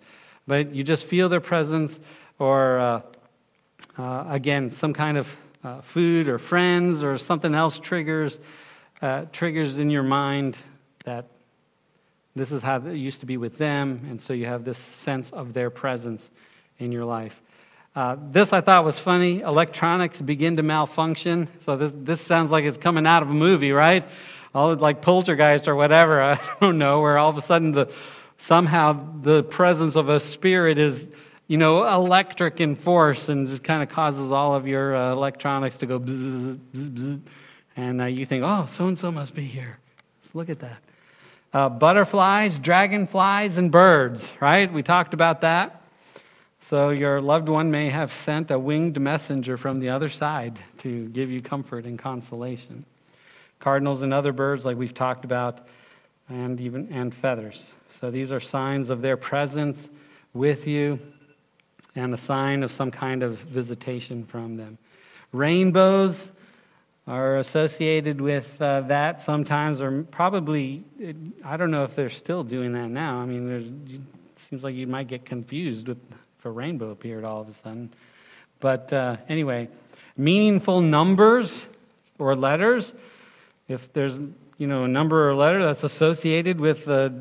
But 0.46 0.74
you 0.74 0.84
just 0.84 1.04
feel 1.04 1.28
their 1.28 1.40
presence, 1.40 1.98
or 2.38 2.78
uh, 2.78 3.00
uh, 3.98 4.24
again, 4.28 4.70
some 4.70 4.94
kind 4.94 5.18
of 5.18 5.28
uh, 5.64 5.80
food 5.80 6.28
or 6.28 6.38
friends 6.38 7.02
or 7.02 7.18
something 7.18 7.54
else 7.54 7.78
triggers, 7.78 8.38
uh, 9.00 9.24
triggers 9.32 9.78
in 9.78 9.90
your 9.90 10.02
mind 10.02 10.56
that 11.04 11.26
this 12.34 12.50
is 12.50 12.62
how 12.62 12.76
it 12.76 12.96
used 12.96 13.20
to 13.20 13.26
be 13.26 13.36
with 13.36 13.58
them, 13.58 14.06
and 14.08 14.20
so 14.20 14.32
you 14.32 14.46
have 14.46 14.64
this 14.64 14.78
sense 14.78 15.30
of 15.32 15.52
their 15.52 15.70
presence 15.70 16.30
in 16.78 16.90
your 16.92 17.04
life. 17.04 17.34
Uh, 17.94 18.16
this 18.30 18.54
I 18.54 18.62
thought 18.62 18.84
was 18.84 18.98
funny. 18.98 19.40
Electronics 19.40 20.18
begin 20.20 20.56
to 20.56 20.62
malfunction. 20.62 21.48
So 21.66 21.76
this, 21.76 21.92
this 21.94 22.20
sounds 22.22 22.50
like 22.50 22.64
it's 22.64 22.78
coming 22.78 23.06
out 23.06 23.22
of 23.22 23.28
a 23.28 23.34
movie, 23.34 23.72
right? 23.72 24.04
All 24.54 24.74
like 24.76 25.02
poltergeist 25.02 25.68
or 25.68 25.76
whatever. 25.76 26.22
I 26.22 26.40
don't 26.60 26.78
know. 26.78 27.02
Where 27.02 27.18
all 27.18 27.28
of 27.28 27.36
a 27.36 27.42
sudden 27.42 27.72
the 27.72 27.92
somehow 28.38 29.20
the 29.20 29.42
presence 29.42 29.94
of 29.94 30.08
a 30.08 30.18
spirit 30.18 30.78
is, 30.78 31.06
you 31.48 31.58
know, 31.58 31.86
electric 31.86 32.60
in 32.60 32.76
force 32.76 33.28
and 33.28 33.46
just 33.46 33.62
kind 33.62 33.82
of 33.82 33.90
causes 33.90 34.32
all 34.32 34.54
of 34.54 34.66
your 34.66 34.96
uh, 34.96 35.12
electronics 35.12 35.76
to 35.78 35.86
go 35.86 36.00
bzz, 36.00 36.58
bzz, 36.74 36.90
bzz, 36.90 37.20
and 37.76 38.00
uh, 38.00 38.06
you 38.06 38.24
think, 38.24 38.42
oh, 38.42 38.66
so 38.70 38.86
and 38.86 38.98
so 38.98 39.12
must 39.12 39.34
be 39.34 39.44
here. 39.44 39.78
Look 40.34 40.48
at 40.48 40.60
that. 40.60 40.78
Uh, 41.52 41.68
butterflies, 41.68 42.56
dragonflies, 42.58 43.58
and 43.58 43.70
birds. 43.70 44.32
Right? 44.40 44.72
We 44.72 44.82
talked 44.82 45.12
about 45.12 45.42
that. 45.42 45.82
So 46.68 46.88
your 46.88 47.20
loved 47.20 47.50
one 47.50 47.70
may 47.70 47.90
have 47.90 48.10
sent 48.24 48.50
a 48.50 48.58
winged 48.58 48.98
messenger 48.98 49.58
from 49.58 49.78
the 49.78 49.90
other 49.90 50.08
side 50.08 50.58
to 50.78 51.08
give 51.08 51.30
you 51.30 51.42
comfort 51.42 51.84
and 51.84 51.98
consolation. 51.98 52.86
Cardinals 53.60 54.00
and 54.00 54.14
other 54.14 54.32
birds, 54.32 54.64
like 54.64 54.78
we've 54.78 54.94
talked 54.94 55.26
about, 55.26 55.66
and 56.30 56.58
even 56.60 56.90
and 56.90 57.14
feathers. 57.14 57.66
So 58.00 58.10
these 58.10 58.32
are 58.32 58.40
signs 58.40 58.88
of 58.88 59.02
their 59.02 59.18
presence 59.18 59.88
with 60.32 60.66
you 60.66 60.98
and 61.94 62.14
a 62.14 62.18
sign 62.18 62.62
of 62.62 62.72
some 62.72 62.90
kind 62.90 63.22
of 63.22 63.38
visitation 63.40 64.24
from 64.24 64.56
them. 64.56 64.78
Rainbows 65.32 66.30
are 67.06 67.38
associated 67.38 68.20
with 68.20 68.46
uh, 68.60 68.82
that 68.82 69.20
sometimes, 69.20 69.80
or 69.80 70.04
probably, 70.04 70.84
I 71.44 71.56
don't 71.56 71.70
know 71.70 71.84
if 71.84 71.96
they're 71.96 72.10
still 72.10 72.44
doing 72.44 72.72
that 72.74 72.88
now. 72.90 73.18
I 73.18 73.26
mean, 73.26 73.84
it 73.88 74.00
seems 74.40 74.62
like 74.62 74.74
you 74.74 74.86
might 74.86 75.08
get 75.08 75.24
confused 75.24 75.88
with 75.88 75.98
if 76.38 76.46
a 76.46 76.50
rainbow 76.50 76.90
appeared 76.90 77.24
all 77.24 77.40
of 77.40 77.48
a 77.48 77.54
sudden. 77.62 77.92
But 78.60 78.92
uh, 78.92 79.16
anyway, 79.28 79.68
meaningful 80.16 80.80
numbers 80.80 81.66
or 82.18 82.36
letters. 82.36 82.92
If 83.68 83.92
there's, 83.92 84.14
you 84.58 84.66
know, 84.66 84.84
a 84.84 84.88
number 84.88 85.28
or 85.28 85.34
letter 85.34 85.64
that's 85.64 85.84
associated 85.84 86.60
with 86.60 86.86
a, 86.88 87.12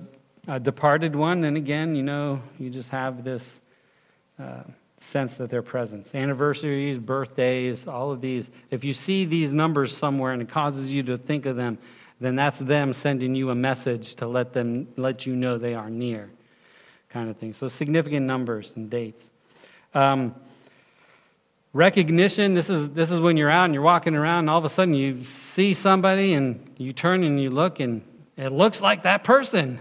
a 0.47 0.59
departed 0.59 1.15
one, 1.15 1.41
then 1.41 1.55
again, 1.55 1.95
you 1.95 2.03
know, 2.03 2.41
you 2.59 2.69
just 2.69 2.89
have 2.89 3.23
this 3.23 3.43
uh, 4.39 4.63
sense 5.01 5.35
that 5.35 5.49
they're 5.49 5.61
present. 5.61 6.07
Anniversaries, 6.13 6.97
birthdays, 6.97 7.87
all 7.87 8.11
of 8.11 8.21
these. 8.21 8.49
If 8.69 8.83
you 8.83 8.93
see 8.93 9.25
these 9.25 9.53
numbers 9.53 9.95
somewhere 9.95 10.31
and 10.31 10.41
it 10.41 10.49
causes 10.49 10.91
you 10.91 11.03
to 11.03 11.17
think 11.17 11.45
of 11.45 11.55
them, 11.55 11.77
then 12.19 12.35
that's 12.35 12.59
them 12.59 12.93
sending 12.93 13.33
you 13.35 13.49
a 13.49 13.55
message 13.55 14.15
to 14.15 14.27
let 14.27 14.53
them 14.53 14.87
let 14.95 15.25
you 15.25 15.35
know 15.35 15.57
they 15.57 15.73
are 15.73 15.89
near, 15.89 16.29
kind 17.09 17.29
of 17.29 17.37
thing. 17.37 17.53
So 17.53 17.67
significant 17.67 18.25
numbers 18.25 18.71
and 18.75 18.89
dates. 18.89 19.21
Um, 19.93 20.35
recognition. 21.73 22.53
This 22.53 22.69
is 22.69 22.89
this 22.89 23.09
is 23.09 23.19
when 23.19 23.37
you're 23.37 23.49
out 23.49 23.65
and 23.65 23.73
you're 23.73 23.83
walking 23.83 24.15
around, 24.15 24.39
and 24.39 24.49
all 24.49 24.59
of 24.59 24.65
a 24.65 24.69
sudden 24.69 24.93
you 24.93 25.25
see 25.25 25.73
somebody, 25.73 26.33
and 26.33 26.69
you 26.77 26.93
turn 26.93 27.23
and 27.23 27.41
you 27.41 27.49
look, 27.49 27.79
and 27.79 28.03
it 28.37 28.51
looks 28.51 28.81
like 28.81 29.03
that 29.03 29.23
person. 29.23 29.79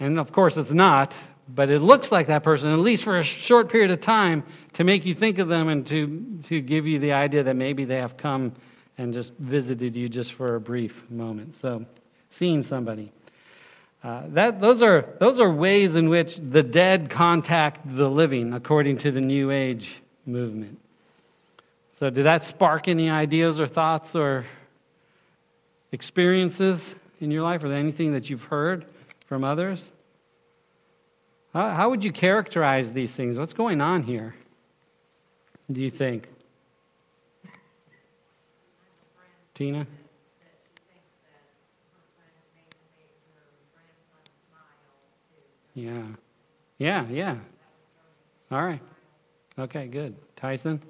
And 0.00 0.18
of 0.18 0.32
course, 0.32 0.56
it's 0.56 0.72
not, 0.72 1.14
but 1.48 1.70
it 1.70 1.80
looks 1.80 2.12
like 2.12 2.28
that 2.28 2.42
person, 2.42 2.72
at 2.72 2.78
least 2.78 3.04
for 3.04 3.18
a 3.18 3.24
short 3.24 3.70
period 3.70 3.90
of 3.90 4.00
time, 4.00 4.44
to 4.74 4.84
make 4.84 5.04
you 5.04 5.14
think 5.14 5.38
of 5.38 5.48
them 5.48 5.68
and 5.68 5.86
to 5.88 6.42
to 6.48 6.60
give 6.60 6.86
you 6.86 6.98
the 6.98 7.12
idea 7.12 7.42
that 7.42 7.56
maybe 7.56 7.84
they 7.84 7.98
have 7.98 8.16
come 8.16 8.52
and 8.98 9.12
just 9.12 9.32
visited 9.34 9.96
you 9.96 10.08
just 10.08 10.32
for 10.34 10.54
a 10.54 10.60
brief 10.60 11.02
moment. 11.10 11.54
So, 11.60 11.84
seeing 12.30 12.62
somebody. 12.62 13.12
Uh, 14.04 14.22
that, 14.28 14.60
those, 14.60 14.82
are, 14.82 15.14
those 15.20 15.38
are 15.38 15.52
ways 15.52 15.94
in 15.94 16.08
which 16.08 16.36
the 16.36 16.62
dead 16.62 17.08
contact 17.08 17.80
the 17.96 18.08
living, 18.08 18.52
according 18.52 18.98
to 18.98 19.12
the 19.12 19.20
New 19.20 19.52
Age 19.52 20.02
movement. 20.26 20.78
So, 22.00 22.10
did 22.10 22.24
that 22.24 22.44
spark 22.44 22.88
any 22.88 23.08
ideas 23.08 23.60
or 23.60 23.68
thoughts 23.68 24.16
or 24.16 24.44
experiences 25.92 26.94
in 27.20 27.30
your 27.30 27.42
life, 27.42 27.62
or 27.62 27.72
anything 27.72 28.12
that 28.14 28.28
you've 28.28 28.42
heard 28.42 28.84
from 29.26 29.44
others? 29.44 29.88
How, 31.52 31.90
would 31.90 32.02
you 32.02 32.12
characterize 32.12 32.90
these 32.92 33.10
things? 33.10 33.38
What's 33.38 33.52
going 33.52 33.80
on 33.80 34.02
here, 34.02 34.34
do 35.70 35.82
you 35.82 35.90
think? 35.90 36.26
Tina? 39.54 39.86
Yeah. 45.74 46.02
Yeah, 46.78 47.06
yeah. 47.08 47.36
All 48.50 48.62
right. 48.62 48.80
Okay, 49.58 49.86
good. 49.86 50.14
Tyson? 50.36 50.80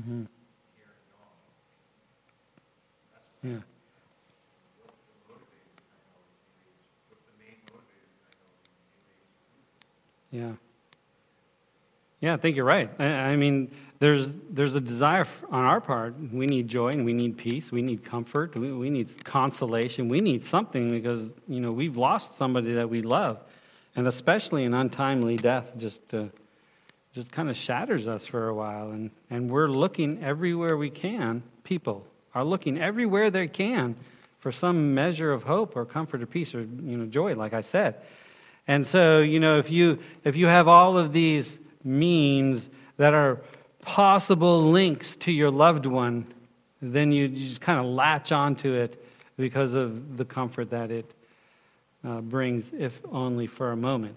Mm-hmm. 0.00 0.22
Yeah. 3.42 3.58
Yeah. 10.30 10.52
Yeah, 12.20 12.34
I 12.34 12.36
think 12.36 12.56
you're 12.56 12.64
right. 12.64 12.90
I, 12.98 13.04
I, 13.04 13.36
mean, 13.36 13.70
there's 13.98 14.26
there's 14.50 14.74
a 14.74 14.80
desire 14.80 15.26
on 15.50 15.64
our 15.64 15.80
part. 15.80 16.14
We 16.32 16.46
need 16.46 16.68
joy 16.68 16.90
and 16.90 17.04
we 17.04 17.12
need 17.12 17.36
peace. 17.36 17.72
We 17.72 17.82
need 17.82 18.04
comfort. 18.04 18.56
We, 18.56 18.72
we 18.72 18.90
need 18.90 19.24
consolation. 19.24 20.08
We 20.08 20.20
need 20.20 20.46
something 20.46 20.90
because 20.90 21.28
you 21.48 21.60
know 21.60 21.72
we've 21.72 21.96
lost 21.96 22.38
somebody 22.38 22.74
that 22.74 22.88
we 22.88 23.02
love, 23.02 23.38
and 23.96 24.06
especially 24.06 24.64
an 24.64 24.74
untimely 24.74 25.36
death 25.36 25.66
just 25.78 26.02
uh, 26.14 26.26
just 27.14 27.32
kind 27.32 27.50
of 27.50 27.56
shatters 27.56 28.06
us 28.06 28.24
for 28.26 28.48
a 28.48 28.54
while. 28.54 28.90
And, 28.90 29.10
and 29.30 29.50
we're 29.50 29.68
looking 29.68 30.22
everywhere 30.22 30.76
we 30.76 30.90
can, 30.90 31.42
people 31.64 32.06
are 32.34 32.44
looking 32.44 32.80
everywhere 32.80 33.30
they 33.30 33.48
can 33.48 33.96
for 34.38 34.52
some 34.52 34.94
measure 34.94 35.32
of 35.32 35.42
hope 35.42 35.76
or 35.76 35.84
comfort 35.84 36.22
or 36.22 36.26
peace 36.26 36.54
or 36.54 36.60
you 36.60 36.96
know 36.96 37.06
joy, 37.06 37.34
like 37.34 37.52
I 37.52 37.62
said. 37.62 37.96
And 38.66 38.86
so, 38.86 39.20
you 39.20 39.40
know, 39.40 39.58
if 39.58 39.70
you 39.70 39.98
if 40.24 40.36
you 40.36 40.46
have 40.46 40.68
all 40.68 40.96
of 40.96 41.12
these 41.12 41.58
means 41.84 42.68
that 42.96 43.14
are 43.14 43.40
possible 43.82 44.70
links 44.70 45.16
to 45.16 45.32
your 45.32 45.50
loved 45.50 45.86
one, 45.86 46.26
then 46.82 47.12
you, 47.12 47.26
you 47.26 47.48
just 47.48 47.60
kind 47.60 47.78
of 47.78 47.86
latch 47.86 48.32
onto 48.32 48.72
it 48.72 49.04
because 49.36 49.72
of 49.72 50.16
the 50.16 50.24
comfort 50.24 50.70
that 50.70 50.90
it 50.90 51.10
uh, 52.06 52.20
brings, 52.20 52.64
if 52.78 52.92
only 53.10 53.46
for 53.46 53.72
a 53.72 53.76
moment. 53.76 54.16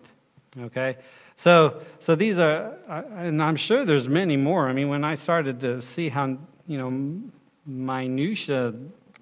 Okay? 0.59 0.97
So, 1.37 1.81
so 1.99 2.15
these 2.15 2.39
are, 2.39 2.73
and 2.87 3.41
I'm 3.41 3.55
sure 3.55 3.85
there's 3.85 4.07
many 4.07 4.37
more. 4.37 4.67
I 4.67 4.73
mean, 4.73 4.89
when 4.89 5.03
I 5.03 5.15
started 5.15 5.59
to 5.61 5.81
see 5.81 6.09
how, 6.09 6.37
you 6.67 6.77
know, 6.77 7.21
minutia 7.65 8.73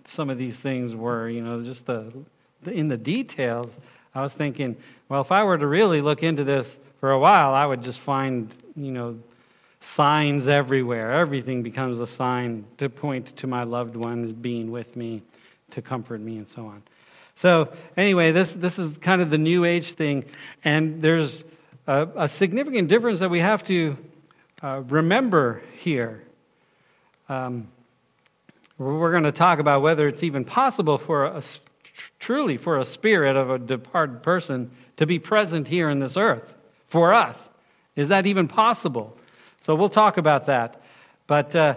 some 0.08 0.30
of 0.30 0.38
these 0.38 0.58
things 0.58 0.96
were, 0.96 1.30
you 1.30 1.42
know, 1.42 1.62
just 1.62 1.86
the, 1.86 2.12
the 2.64 2.72
in 2.72 2.88
the 2.88 2.98
details, 2.98 3.72
I 4.14 4.22
was 4.22 4.34
thinking, 4.34 4.76
well, 5.10 5.22
if 5.22 5.32
I 5.32 5.44
were 5.44 5.58
to 5.58 5.68
really 5.68 6.02
look 6.02 6.24
into 6.24 6.44
this 6.44 6.76
for 7.00 7.12
a 7.12 7.20
while, 7.20 7.54
I 7.54 7.66
would 7.66 7.82
just 7.82 8.00
find, 8.00 8.54
you 8.76 8.92
know, 8.92 9.18
signs 9.80 10.48
everywhere. 10.48 11.14
Everything 11.14 11.64
becomes 11.64 12.00
a 12.00 12.08
sign 12.08 12.66
to 12.78 12.90
point 12.90 13.36
to 13.38 13.48
my 13.48 13.64
loved 13.64 13.96
ones 13.96 14.34
being 14.34 14.70
with 14.72 14.96
me, 14.96 15.22
to 15.72 15.82
comfort 15.82 16.22
me, 16.22 16.38
and 16.38 16.48
so 16.48 16.66
on. 16.66 16.84
So, 17.36 17.72
anyway, 17.98 18.32
this, 18.32 18.54
this 18.54 18.78
is 18.78 18.96
kind 18.98 19.22
of 19.22 19.30
the 19.30 19.38
new 19.38 19.66
age 19.66 19.94
thing, 19.94 20.26
and 20.64 21.02
there's 21.02 21.44
a, 21.88 22.08
a 22.16 22.30
significant 22.30 22.88
difference 22.88 23.20
that 23.20 23.30
we 23.30 23.40
have 23.40 23.64
to 23.66 23.98
uh, 24.64 24.82
remember 24.88 25.62
here. 25.80 26.24
Um, 27.30 27.68
we're 28.78 29.12
going 29.12 29.24
to 29.24 29.32
talk 29.32 29.60
about 29.60 29.82
whether 29.82 30.08
it's 30.08 30.24
even 30.24 30.44
possible 30.44 30.98
for 30.98 31.26
a, 31.26 31.44
truly 32.20 32.58
for 32.58 32.80
a 32.80 32.86
spirit 32.86 33.36
of 33.36 33.50
a 33.50 33.60
departed 33.60 34.24
person 34.24 34.72
to 34.98 35.06
be 35.06 35.20
present 35.20 35.68
here 35.68 35.90
in 35.90 36.00
this 36.00 36.18
earth 36.18 36.54
for 36.88 37.14
us. 37.14 37.50
Is 37.96 38.08
that 38.08 38.26
even 38.26 38.48
possible? 38.48 39.18
So 39.62 39.76
we'll 39.76 39.90
talk 39.90 40.18
about 40.18 40.48
that, 40.48 40.82
but 41.28 41.56
uh, 41.56 41.76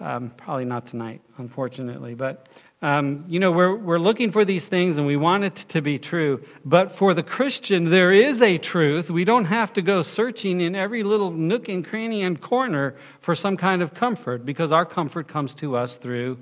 um, 0.00 0.30
probably 0.36 0.64
not 0.64 0.86
tonight, 0.86 1.22
unfortunately. 1.38 2.14
But 2.14 2.48
um, 2.82 3.24
you 3.28 3.38
know, 3.38 3.52
we're, 3.52 3.76
we're 3.76 4.00
looking 4.00 4.32
for 4.32 4.44
these 4.44 4.66
things 4.66 4.98
and 4.98 5.06
we 5.06 5.16
want 5.16 5.44
it 5.44 5.54
to 5.68 5.80
be 5.80 6.00
true. 6.00 6.44
But 6.64 6.96
for 6.96 7.14
the 7.14 7.22
Christian, 7.22 7.90
there 7.90 8.12
is 8.12 8.42
a 8.42 8.58
truth. 8.58 9.08
We 9.08 9.24
don't 9.24 9.44
have 9.44 9.72
to 9.74 9.82
go 9.82 10.02
searching 10.02 10.60
in 10.60 10.74
every 10.74 11.04
little 11.04 11.30
nook 11.30 11.68
and 11.68 11.86
cranny 11.86 12.24
and 12.24 12.40
corner 12.40 12.96
for 13.20 13.36
some 13.36 13.56
kind 13.56 13.82
of 13.82 13.94
comfort 13.94 14.44
because 14.44 14.72
our 14.72 14.84
comfort 14.84 15.28
comes 15.28 15.54
to 15.56 15.76
us 15.76 15.96
through, 15.96 16.38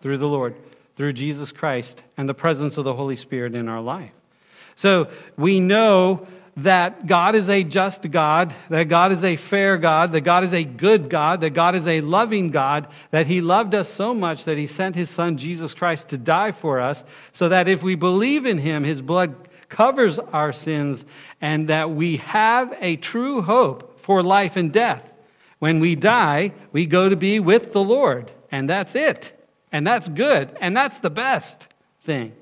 through 0.00 0.18
the 0.18 0.26
Lord, 0.26 0.56
through 0.96 1.12
Jesus 1.12 1.52
Christ 1.52 2.02
and 2.16 2.28
the 2.28 2.34
presence 2.34 2.76
of 2.76 2.84
the 2.84 2.94
Holy 2.94 3.16
Spirit 3.16 3.54
in 3.54 3.68
our 3.68 3.80
life. 3.80 4.10
So 4.74 5.08
we 5.36 5.60
know 5.60 6.26
that 6.56 7.06
God 7.06 7.34
is 7.34 7.48
a 7.48 7.64
just 7.64 8.10
God, 8.10 8.54
that 8.68 8.88
God 8.88 9.12
is 9.12 9.24
a 9.24 9.36
fair 9.36 9.78
God, 9.78 10.12
that 10.12 10.20
God 10.20 10.44
is 10.44 10.52
a 10.52 10.64
good 10.64 11.08
God, 11.08 11.40
that 11.40 11.50
God 11.50 11.74
is 11.74 11.86
a 11.86 12.02
loving 12.02 12.50
God, 12.50 12.88
that 13.10 13.26
He 13.26 13.40
loved 13.40 13.74
us 13.74 13.88
so 13.88 14.12
much 14.12 14.44
that 14.44 14.58
He 14.58 14.66
sent 14.66 14.94
His 14.94 15.08
Son 15.08 15.38
Jesus 15.38 15.72
Christ 15.72 16.08
to 16.08 16.18
die 16.18 16.52
for 16.52 16.80
us, 16.80 17.02
so 17.32 17.48
that 17.48 17.68
if 17.68 17.82
we 17.82 17.94
believe 17.94 18.44
in 18.44 18.58
Him, 18.58 18.84
His 18.84 19.00
blood 19.00 19.34
covers 19.70 20.18
our 20.18 20.52
sins, 20.52 21.04
and 21.40 21.68
that 21.68 21.90
we 21.90 22.18
have 22.18 22.76
a 22.80 22.96
true 22.96 23.40
hope 23.40 24.00
for 24.02 24.22
life 24.22 24.56
and 24.56 24.72
death. 24.72 25.02
When 25.58 25.80
we 25.80 25.94
die, 25.94 26.52
we 26.72 26.84
go 26.86 27.08
to 27.08 27.16
be 27.16 27.40
with 27.40 27.72
the 27.72 27.82
Lord, 27.82 28.30
and 28.50 28.68
that's 28.68 28.94
it. 28.94 29.32
And 29.72 29.86
that's 29.86 30.06
good, 30.10 30.54
and 30.60 30.76
that's 30.76 30.98
the 30.98 31.08
best 31.08 31.66
thing. 32.04 32.34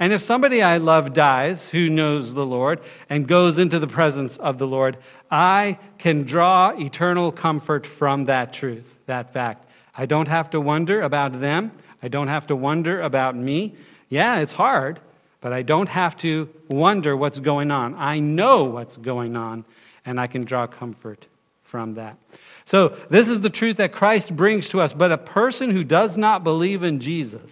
And 0.00 0.14
if 0.14 0.22
somebody 0.22 0.62
I 0.62 0.78
love 0.78 1.12
dies 1.12 1.68
who 1.68 1.90
knows 1.90 2.32
the 2.32 2.44
Lord 2.44 2.80
and 3.10 3.28
goes 3.28 3.58
into 3.58 3.78
the 3.78 3.86
presence 3.86 4.38
of 4.38 4.56
the 4.56 4.66
Lord, 4.66 4.96
I 5.30 5.78
can 5.98 6.24
draw 6.24 6.70
eternal 6.70 7.30
comfort 7.30 7.86
from 7.86 8.24
that 8.24 8.54
truth, 8.54 8.86
that 9.04 9.34
fact. 9.34 9.66
I 9.94 10.06
don't 10.06 10.28
have 10.28 10.48
to 10.50 10.60
wonder 10.60 11.02
about 11.02 11.38
them. 11.38 11.70
I 12.02 12.08
don't 12.08 12.28
have 12.28 12.46
to 12.46 12.56
wonder 12.56 13.02
about 13.02 13.36
me. 13.36 13.74
Yeah, 14.08 14.38
it's 14.38 14.54
hard, 14.54 15.00
but 15.42 15.52
I 15.52 15.60
don't 15.60 15.88
have 15.88 16.16
to 16.18 16.48
wonder 16.68 17.14
what's 17.14 17.38
going 17.38 17.70
on. 17.70 17.94
I 17.94 18.20
know 18.20 18.64
what's 18.64 18.96
going 18.96 19.36
on. 19.36 19.64
and 20.06 20.18
I 20.18 20.26
can 20.26 20.44
draw 20.44 20.66
comfort 20.66 21.26
from 21.64 21.94
that. 21.94 22.16
So, 22.64 22.96
this 23.10 23.28
is 23.28 23.42
the 23.42 23.50
truth 23.50 23.76
that 23.76 23.92
Christ 23.92 24.34
brings 24.34 24.70
to 24.70 24.80
us. 24.80 24.94
But 24.94 25.12
a 25.12 25.18
person 25.18 25.70
who 25.70 25.84
does 25.84 26.16
not 26.16 26.42
believe 26.42 26.82
in 26.82 27.00
Jesus, 27.00 27.50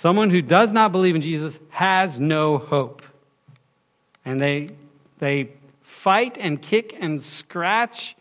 someone 0.00 0.30
who 0.30 0.40
does 0.40 0.72
not 0.72 0.92
believe 0.92 1.14
in 1.14 1.20
Jesus, 1.20 1.58
has 1.68 2.18
no 2.18 2.56
hope. 2.56 3.02
And 4.24 4.40
they, 4.40 4.70
they 5.18 5.50
fight 5.82 6.38
and 6.40 6.60
kick 6.60 6.96
and 6.98 7.22
scratch 7.22 8.16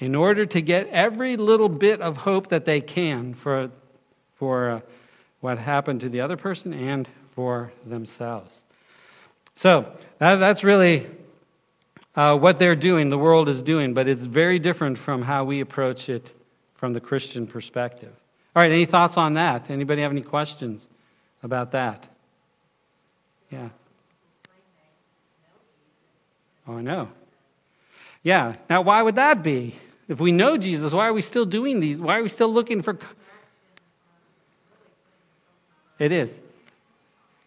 in 0.00 0.14
order 0.14 0.44
to 0.46 0.60
get 0.60 0.88
every 0.88 1.36
little 1.36 1.68
bit 1.68 2.00
of 2.00 2.16
hope 2.16 2.48
that 2.48 2.64
they 2.64 2.80
can 2.80 3.34
for, 3.34 3.70
for 4.36 4.70
uh, 4.70 4.80
what 5.40 5.58
happened 5.58 6.00
to 6.00 6.08
the 6.08 6.20
other 6.20 6.36
person 6.36 6.72
and 6.72 7.08
for 7.34 7.72
themselves. 7.86 8.52
So 9.54 9.92
that, 10.18 10.36
that's 10.36 10.64
really 10.64 11.06
uh, 12.16 12.36
what 12.36 12.58
they're 12.58 12.74
doing, 12.74 13.08
the 13.08 13.18
world 13.18 13.48
is 13.48 13.62
doing, 13.62 13.94
but 13.94 14.08
it's 14.08 14.22
very 14.22 14.58
different 14.58 14.98
from 14.98 15.22
how 15.22 15.44
we 15.44 15.60
approach 15.60 16.08
it 16.08 16.28
from 16.74 16.92
the 16.92 17.00
Christian 17.00 17.46
perspective. 17.46 18.12
All 18.56 18.62
right, 18.62 18.72
any 18.72 18.86
thoughts 18.86 19.16
on 19.16 19.34
that? 19.34 19.70
Anybody 19.70 20.02
have 20.02 20.10
any 20.10 20.22
questions 20.22 20.82
about 21.42 21.72
that? 21.72 22.06
Yeah. 23.50 23.68
Oh, 26.66 26.74
I 26.74 26.82
know. 26.82 27.08
Yeah. 28.22 28.56
Now, 28.68 28.82
why 28.82 29.02
would 29.02 29.16
that 29.16 29.42
be? 29.42 29.76
If 30.08 30.20
we 30.20 30.32
know 30.32 30.58
Jesus, 30.58 30.92
why 30.92 31.06
are 31.06 31.12
we 31.12 31.22
still 31.22 31.44
doing 31.46 31.80
these? 31.80 32.00
Why 32.00 32.18
are 32.18 32.22
we 32.22 32.28
still 32.28 32.52
looking 32.52 32.82
for. 32.82 32.98
It 35.98 36.12
is. 36.12 36.30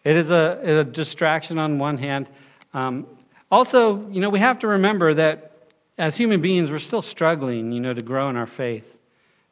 It 0.04 0.16
is 0.16 0.30
a, 0.30 0.80
a 0.80 0.84
distraction 0.84 1.58
on 1.58 1.78
one 1.78 1.98
hand. 1.98 2.28
Um, 2.72 3.06
also, 3.50 4.08
you 4.08 4.20
know, 4.20 4.30
we 4.30 4.38
have 4.38 4.60
to 4.60 4.68
remember 4.68 5.14
that 5.14 5.52
as 5.98 6.16
human 6.16 6.40
beings, 6.40 6.70
we're 6.70 6.78
still 6.78 7.02
struggling, 7.02 7.72
you 7.72 7.80
know, 7.80 7.94
to 7.94 8.02
grow 8.02 8.28
in 8.28 8.36
our 8.36 8.46
faith. 8.46 8.84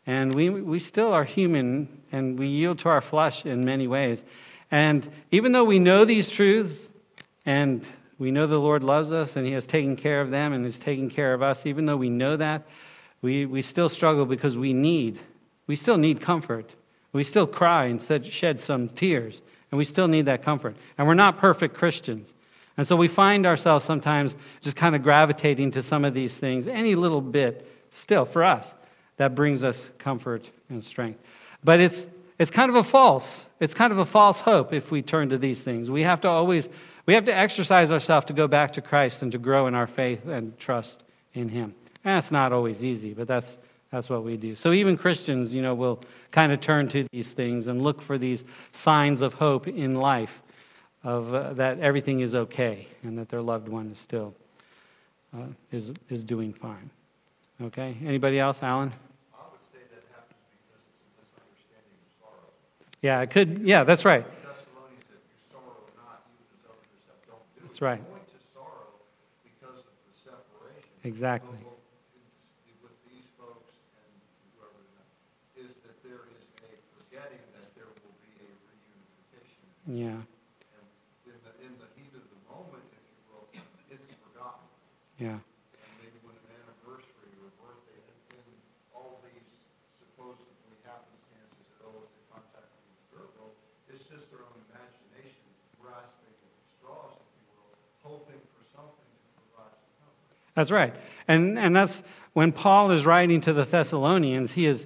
And 0.07 0.35
we, 0.35 0.51
we 0.51 0.79
still 0.79 1.13
are 1.13 1.25
human 1.25 2.03
and 2.11 2.39
we 2.39 2.49
yield 2.49 2.81
to 2.81 2.89
our 2.89 3.01
flesh 3.01 3.45
in 3.45 3.65
many 3.65 3.87
ways. 3.87 4.19
And 4.71 5.09
even 5.31 5.53
though 5.53 5.65
we 5.65 5.79
know 5.79 6.05
these 6.05 6.29
truths 6.29 6.89
and 7.47 7.85
we 8.19 8.31
know 8.31 8.47
the 8.47 8.59
Lord 8.59 8.83
loves 8.83 9.13
us 9.13 9.37
and 9.37 9.47
He 9.47 9.53
has 9.53 9.67
taken 9.67 9.97
care 9.97 10.21
of 10.21 10.31
them 10.31 10.53
and 10.53 10.67
is 10.67 10.79
taking 10.79 11.11
care 11.11 11.35
of 11.35 11.43
us, 11.43 11.67
even 11.67 11.87
though 11.87 11.97
we 11.97 12.11
know 12.11 12.37
that, 12.37 12.67
we, 13.21 13.47
we 13.47 13.63
still 13.63 13.89
struggle 13.89 14.27
because 14.27 14.57
we 14.57 14.73
need, 14.73 15.21
we 15.67 15.77
still 15.77 15.97
need 15.97 16.21
comfort. 16.21 16.71
We 17.13 17.25
still 17.25 17.47
cry 17.47 17.85
and 17.87 18.01
shed 18.25 18.59
some 18.59 18.89
tears, 18.89 19.43
and 19.71 19.79
we 19.79 19.85
still 19.85 20.09
need 20.09 20.25
that 20.27 20.43
comfort. 20.43 20.77
And 20.97 21.07
we're 21.07 21.15
not 21.15 21.39
perfect 21.39 21.75
Christians. 21.75 22.33
And 22.79 22.87
so 22.87 22.97
we 22.97 23.07
find 23.07 23.45
ourselves 23.45 23.85
sometimes 23.85 24.35
just 24.63 24.77
kind 24.77 24.97
of 24.97 25.03
gravitating 25.03 25.73
to 25.73 25.83
some 25.83 26.05
of 26.05 26.15
these 26.15 26.35
things, 26.35 26.67
any 26.67 26.95
little 26.95 27.21
bit, 27.21 27.69
still, 27.91 28.25
for 28.25 28.43
us, 28.43 28.73
that 29.23 29.37
brings 29.37 29.63
us 29.63 29.87
comfort 29.99 30.51
and 30.69 30.83
strength. 30.83 31.21
But 31.63 31.79
it's, 31.79 32.07
it's 32.41 32.51
kind 32.51 32.71
of 32.71 32.75
a 32.75 32.83
false, 32.83 33.45
it's 33.61 33.73
kind 33.73 33.93
of 33.93 34.01
a 34.01 34.05
false 34.05 34.41
hope 34.41 34.73
if 34.73 34.91
we 34.91 35.01
turn 35.01 35.29
to 35.29 35.39
these 35.39 35.61
things. 35.61 35.91
We 35.91 36.03
have 36.03 36.21
to 36.23 36.29
always, 36.29 36.69
we 37.07 37.15
have 37.15 37.25
to 37.27 37.37
exercise 37.37 37.93
ourselves 37.93 38.27
to 38.27 38.33
go 38.33 38.49
back 38.49 38.73
to 38.73 38.81
Christ 38.81 39.23
and 39.23 39.31
to 39.31 39.39
grow 39.39 39.69
in 39.69 39.77
our 39.77 39.87
faith 39.87 40.27
and 40.27 40.59
trust 40.59 41.05
in 41.35 41.49
Him. 41.49 41.73
And 42.03 42.17
that's 42.17 42.33
not 42.33 42.53
always 42.53 42.83
easy, 42.83 43.15
but 43.15 43.29
that's, 43.29 43.59
that's 43.93 44.11
what 44.11 44.25
we 44.25 44.37
do. 44.37 44.57
So 44.57 44.73
even 44.73 44.97
Christians, 44.97 45.55
you 45.55 45.63
know, 45.63 45.73
will 45.73 46.01
kind 46.33 46.51
of 46.51 46.61
turn 46.61 46.89
to 46.89 47.07
these 47.13 47.31
things 47.31 47.69
and 47.69 47.81
look 47.81 48.03
for 48.03 48.19
these 48.19 48.43
signs 48.73 49.23
of 49.23 49.35
hope 49.35 49.69
in 49.69 49.95
life, 49.95 50.43
of 51.05 51.33
uh, 51.33 51.53
that 51.53 51.79
everything 51.79 52.21
is 52.21 52.35
okay 52.35 52.89
and 53.05 53.17
that 53.17 53.29
their 53.29 53.43
loved 53.43 53.69
one 53.69 53.93
is 53.93 53.99
still 53.99 54.35
uh, 55.33 55.47
is, 55.71 55.93
is 56.11 56.25
doing 56.25 56.53
fine. 56.53 56.91
Okay? 57.61 57.97
Anybody 58.05 58.41
else, 58.41 58.59
Alan? 58.63 58.93
I 59.35 59.45
would 59.51 59.61
say 59.73 59.79
that 59.91 60.03
happens 60.11 60.43
because 60.51 60.83
it's 60.83 61.07
a 61.07 61.23
misunderstanding 61.23 61.95
of 62.03 62.11
sorrow. 62.19 62.51
Yeah, 63.03 63.21
it 63.21 63.31
could. 63.31 63.63
Yeah, 63.67 63.83
that's 63.85 64.05
right. 64.05 64.23
Thessalonians 64.23 65.03
said, 65.11 65.19
you 65.27 65.35
sorrow 65.51 65.75
not, 65.99 66.23
even 66.31 66.47
as 66.55 66.63
others 66.71 67.03
have 67.11 67.19
don't 67.27 67.43
do. 67.59 67.67
That's 67.67 67.83
right. 67.83 67.99
You're 67.99 68.15
going 68.15 68.31
to 68.31 68.41
sorrow 68.55 68.95
because 69.43 69.83
of 69.83 69.95
the 70.07 70.15
separation. 70.23 70.91
Exactly. 71.03 71.59
But 71.59 71.67
what- 71.67 71.83
it's- 71.83 72.79
With 72.79 72.95
these 73.11 73.27
folks 73.35 73.75
and 73.99 74.13
whoever, 74.55 74.87
is 75.59 75.75
that 75.83 75.99
there 76.07 76.23
is 76.31 76.43
a 76.63 76.71
forgetting 77.03 77.43
that 77.59 77.67
there 77.75 77.91
will 77.91 78.17
be 78.23 78.33
a 78.39 78.47
reunification. 78.71 79.67
Yeah. 79.91 80.23
And 80.23 80.87
in 81.27 81.37
the, 81.43 81.53
in 81.67 81.73
the 81.83 81.89
heat 81.99 82.15
of 82.15 82.23
the 82.23 82.41
moment, 82.47 82.87
if 82.95 83.03
you 83.03 83.23
will, 83.35 83.45
it's 83.91 84.15
forgotten. 84.31 84.63
Yeah. 85.19 85.43
And 85.43 85.91
maybe 85.99 86.23
when 86.23 86.39
an 86.39 86.49
anniversary 86.55 87.35
or 87.43 87.51
birthday 87.59 87.99
has 87.99 88.19
been 88.31 88.47
all 88.95 89.19
these 89.27 89.43
supposedly 89.99 90.79
happenstances 90.87 91.67
that 91.67 91.83
always 91.87 92.11
in 92.15 92.23
contact 92.31 92.67
with 92.79 92.87
the 92.87 92.95
spirit 93.11 93.31
world, 93.39 93.55
it's 93.91 94.03
just 94.11 94.27
their 94.35 94.43
own 94.43 94.59
imagination 94.71 95.47
grasping 95.79 96.35
at 96.35 96.55
straws, 96.79 97.15
if 97.23 97.31
you 97.39 97.45
will, 97.55 97.71
hoping 98.03 98.41
for 98.55 98.63
something 98.75 99.11
to 99.15 99.29
provide 99.47 99.75
some 99.79 100.11
comfort. 100.11 100.42
That's 100.55 100.71
right. 100.71 100.95
And, 101.29 101.59
and 101.59 101.75
that's 101.75 102.03
when 102.33 102.53
Paul 102.53 102.91
is 102.91 103.05
writing 103.05 103.41
to 103.43 103.53
the 103.53 103.65
Thessalonians, 103.65 104.53
he 104.53 104.67
is 104.67 104.85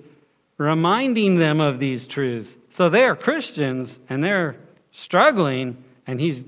reminding 0.59 1.37
them 1.37 1.61
of 1.61 1.79
these 1.79 2.07
truths. 2.07 2.53
So 2.77 2.89
they 2.89 3.05
are 3.05 3.17
Christians 3.17 3.95
and 4.09 4.23
they're 4.23 4.57
struggling, 4.93 5.83
and 6.07 6.21
he's 6.21 6.43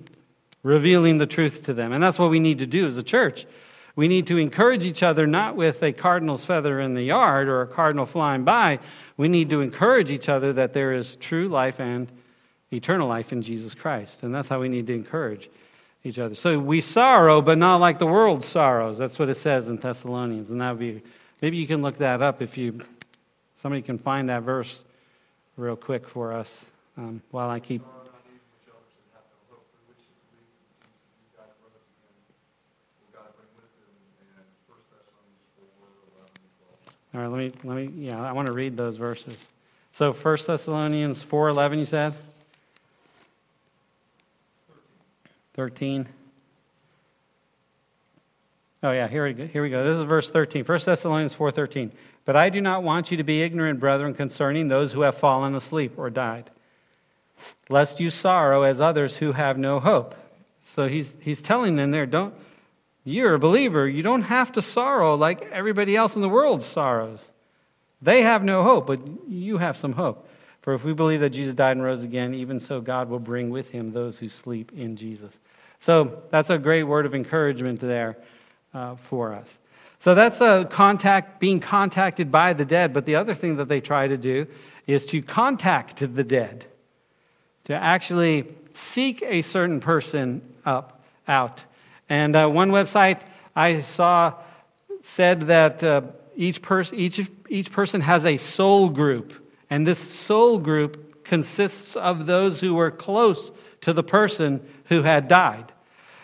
revealing 0.62 1.18
the 1.18 1.26
truth 1.26 1.64
to 1.64 1.74
them. 1.74 1.92
And 1.92 2.02
that's 2.02 2.18
what 2.18 2.30
we 2.30 2.40
need 2.40 2.58
to 2.58 2.66
do 2.66 2.86
as 2.86 2.96
a 2.96 3.02
church. 3.02 3.46
We 3.96 4.08
need 4.08 4.28
to 4.28 4.38
encourage 4.38 4.84
each 4.84 5.02
other 5.02 5.26
not 5.26 5.56
with 5.56 5.82
a 5.82 5.92
cardinal's 5.92 6.44
feather 6.44 6.80
in 6.80 6.94
the 6.94 7.02
yard 7.02 7.48
or 7.48 7.62
a 7.62 7.66
cardinal 7.66 8.06
flying 8.06 8.44
by. 8.44 8.78
We 9.16 9.28
need 9.28 9.50
to 9.50 9.60
encourage 9.60 10.10
each 10.10 10.28
other 10.28 10.52
that 10.54 10.72
there 10.72 10.92
is 10.94 11.16
true 11.16 11.48
life 11.48 11.80
and 11.80 12.10
eternal 12.72 13.08
life 13.08 13.32
in 13.32 13.42
Jesus 13.42 13.74
Christ. 13.74 14.22
And 14.22 14.34
that's 14.34 14.48
how 14.48 14.60
we 14.60 14.68
need 14.68 14.86
to 14.86 14.94
encourage 14.94 15.50
each 16.04 16.18
other. 16.18 16.34
So 16.34 16.58
we 16.58 16.80
sorrow, 16.80 17.40
but 17.40 17.58
not 17.58 17.76
like 17.76 17.98
the 17.98 18.06
world 18.06 18.44
sorrows. 18.44 18.98
That's 18.98 19.18
what 19.18 19.28
it 19.28 19.36
says 19.38 19.68
in 19.68 19.76
Thessalonians. 19.76 20.50
And 20.50 20.60
that 20.60 20.70
would 20.70 20.78
be, 20.78 21.02
maybe 21.42 21.56
you 21.56 21.66
can 21.66 21.82
look 21.82 21.98
that 21.98 22.22
up 22.22 22.40
if 22.40 22.56
you, 22.56 22.80
somebody 23.60 23.82
can 23.82 23.98
find 23.98 24.28
that 24.28 24.42
verse 24.42 24.84
real 25.56 25.76
quick 25.76 26.08
for 26.08 26.32
us 26.32 26.52
um, 26.96 27.20
while 27.30 27.50
I 27.50 27.60
keep. 27.60 27.82
All 37.14 37.22
right, 37.22 37.26
let 37.26 37.38
me, 37.38 37.52
let 37.64 37.76
me, 37.76 38.06
yeah, 38.06 38.20
I 38.20 38.32
want 38.32 38.46
to 38.46 38.52
read 38.52 38.76
those 38.76 38.96
verses. 38.96 39.34
So 39.92 40.12
1 40.12 40.38
Thessalonians 40.46 41.24
4.11, 41.24 41.78
you 41.78 41.84
said? 41.86 42.14
13. 45.58 46.08
Oh, 48.84 48.92
yeah, 48.92 49.08
here 49.08 49.26
we 49.26 49.32
go. 49.32 49.44
Here 49.44 49.60
we 49.60 49.70
go. 49.70 49.82
This 49.82 49.98
is 49.98 50.04
verse 50.04 50.30
13. 50.30 50.64
1 50.64 50.78
Thessalonians 50.84 51.34
4.13. 51.34 51.90
But 52.24 52.36
I 52.36 52.48
do 52.48 52.60
not 52.60 52.84
want 52.84 53.10
you 53.10 53.16
to 53.16 53.24
be 53.24 53.42
ignorant, 53.42 53.80
brethren, 53.80 54.14
concerning 54.14 54.68
those 54.68 54.92
who 54.92 55.00
have 55.00 55.18
fallen 55.18 55.56
asleep 55.56 55.94
or 55.96 56.10
died, 56.10 56.48
lest 57.68 57.98
you 57.98 58.10
sorrow 58.10 58.62
as 58.62 58.80
others 58.80 59.16
who 59.16 59.32
have 59.32 59.58
no 59.58 59.80
hope. 59.80 60.14
So 60.76 60.86
he's, 60.86 61.12
he's 61.22 61.42
telling 61.42 61.74
them 61.74 61.90
there, 61.90 62.06
don't, 62.06 62.34
you're 63.02 63.34
a 63.34 63.40
believer. 63.40 63.88
You 63.88 64.04
don't 64.04 64.22
have 64.22 64.52
to 64.52 64.62
sorrow 64.62 65.16
like 65.16 65.42
everybody 65.50 65.96
else 65.96 66.14
in 66.14 66.22
the 66.22 66.28
world 66.28 66.62
sorrows. 66.62 67.18
They 68.00 68.22
have 68.22 68.44
no 68.44 68.62
hope, 68.62 68.86
but 68.86 69.00
you 69.28 69.58
have 69.58 69.76
some 69.76 69.92
hope. 69.92 70.27
For 70.68 70.74
if 70.74 70.84
we 70.84 70.92
believe 70.92 71.20
that 71.20 71.30
Jesus 71.30 71.54
died 71.54 71.78
and 71.78 71.82
rose 71.82 72.02
again, 72.02 72.34
even 72.34 72.60
so 72.60 72.78
God 72.82 73.08
will 73.08 73.18
bring 73.18 73.48
with 73.48 73.70
him 73.70 73.90
those 73.90 74.18
who 74.18 74.28
sleep 74.28 74.70
in 74.76 74.96
Jesus. 74.96 75.32
So 75.80 76.20
that's 76.30 76.50
a 76.50 76.58
great 76.58 76.82
word 76.82 77.06
of 77.06 77.14
encouragement 77.14 77.80
there 77.80 78.18
uh, 78.74 78.96
for 79.08 79.32
us. 79.32 79.46
So 79.98 80.14
that's 80.14 80.42
a 80.42 80.68
contact, 80.70 81.40
being 81.40 81.58
contacted 81.58 82.30
by 82.30 82.52
the 82.52 82.66
dead. 82.66 82.92
But 82.92 83.06
the 83.06 83.14
other 83.14 83.34
thing 83.34 83.56
that 83.56 83.68
they 83.68 83.80
try 83.80 84.08
to 84.08 84.18
do 84.18 84.46
is 84.86 85.06
to 85.06 85.22
contact 85.22 86.00
the 86.00 86.22
dead, 86.22 86.66
to 87.64 87.74
actually 87.74 88.54
seek 88.74 89.22
a 89.22 89.40
certain 89.40 89.80
person 89.80 90.42
up, 90.66 91.02
out. 91.26 91.62
And 92.10 92.36
uh, 92.36 92.46
one 92.46 92.72
website 92.72 93.22
I 93.56 93.80
saw 93.80 94.34
said 95.02 95.46
that 95.46 95.82
uh, 95.82 96.02
each, 96.36 96.60
pers- 96.60 96.92
each, 96.92 97.26
each 97.48 97.72
person 97.72 98.02
has 98.02 98.26
a 98.26 98.36
soul 98.36 98.90
group. 98.90 99.32
And 99.70 99.86
this 99.86 100.00
soul 100.12 100.58
group 100.58 101.24
consists 101.24 101.94
of 101.96 102.26
those 102.26 102.60
who 102.60 102.74
were 102.74 102.90
close 102.90 103.50
to 103.82 103.92
the 103.92 104.02
person 104.02 104.60
who 104.86 105.02
had 105.02 105.28
died. 105.28 105.72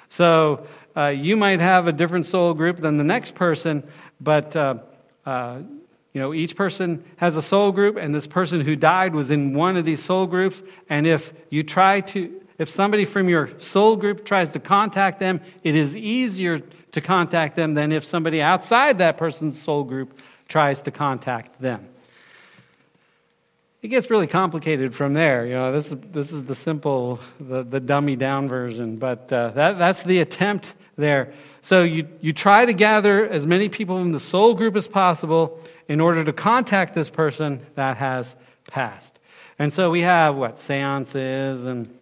So 0.09 0.67
uh, 0.97 1.09
you 1.09 1.37
might 1.37 1.61
have 1.61 1.87
a 1.87 1.93
different 1.93 2.27
soul 2.27 2.55
group 2.55 2.79
than 2.79 2.97
the 2.97 3.05
next 3.05 3.35
person, 3.35 3.83
but 4.21 4.55
uh, 4.57 4.77
uh, 5.27 5.59
you 6.13 6.21
know 6.21 6.33
each 6.33 6.57
person 6.57 7.05
has 7.17 7.37
a 7.37 7.43
soul 7.43 7.73
group, 7.73 7.97
and 7.97 8.15
this 8.15 8.27
person 8.27 8.61
who 8.61 8.77
died 8.77 9.15
was 9.15 9.31
in 9.31 9.55
one 9.55 9.77
of 9.77 9.85
these 9.85 10.03
soul 10.03 10.27
groups. 10.27 10.63
And 10.89 11.07
if 11.07 11.33
you 11.51 11.63
try 11.63 12.01
to, 12.01 12.41
if 12.59 12.71
somebody 12.71 13.05
from 13.05 13.29
your 13.29 13.51
soul 13.61 13.97
group 13.97 14.25
tries 14.25 14.53
to 14.53 14.61
contact 14.61 15.19
them, 15.19 15.41
it 15.65 15.75
is 15.75 15.97
easier 15.97 16.61
to 16.93 17.01
contact 17.01 17.57
them 17.57 17.75
than 17.75 17.91
if 17.91 18.05
somebody 18.05 18.41
outside 18.41 18.99
that 18.99 19.19
person's 19.19 19.61
soul 19.61 19.83
group 19.83 20.21
tries 20.49 20.81
to 20.83 20.93
contact 20.93 21.61
them. 21.61 21.89
It 23.85 23.89
gets 23.89 24.09
really 24.09 24.27
complicated 24.27 24.95
from 24.95 25.13
there. 25.13 25.45
You 25.45 25.53
know, 25.53 25.71
this 25.71 25.93
is, 25.93 25.99
this 26.11 26.33
is 26.33 26.43
the 26.45 26.55
simple, 26.55 27.21
the, 27.39 27.63
the 27.63 27.79
dummy 27.79 28.17
down 28.17 28.49
version, 28.49 28.97
but 28.97 29.31
uh, 29.31 29.51
that, 29.51 29.77
that's 29.77 30.03
the 30.05 30.21
attempt 30.21 30.73
there. 30.97 31.35
So 31.61 31.83
you, 31.83 32.09
you 32.23 32.33
try 32.33 32.65
to 32.65 32.73
gather 32.73 33.29
as 33.29 33.45
many 33.45 33.69
people 33.69 33.99
in 33.99 34.11
the 34.11 34.21
soul 34.21 34.55
group 34.55 34.75
as 34.75 34.89
possible 34.89 35.61
in 35.87 36.01
order 36.01 36.25
to 36.25 36.33
contact 36.33 36.95
this 36.95 37.11
person 37.11 37.61
that 37.75 37.99
has 37.99 38.35
passed. 38.67 39.19
And 39.59 39.71
so 39.71 39.91
we 39.91 40.01
have 40.01 40.35
what? 40.35 40.59
Seances 40.63 41.65
and 41.65 41.95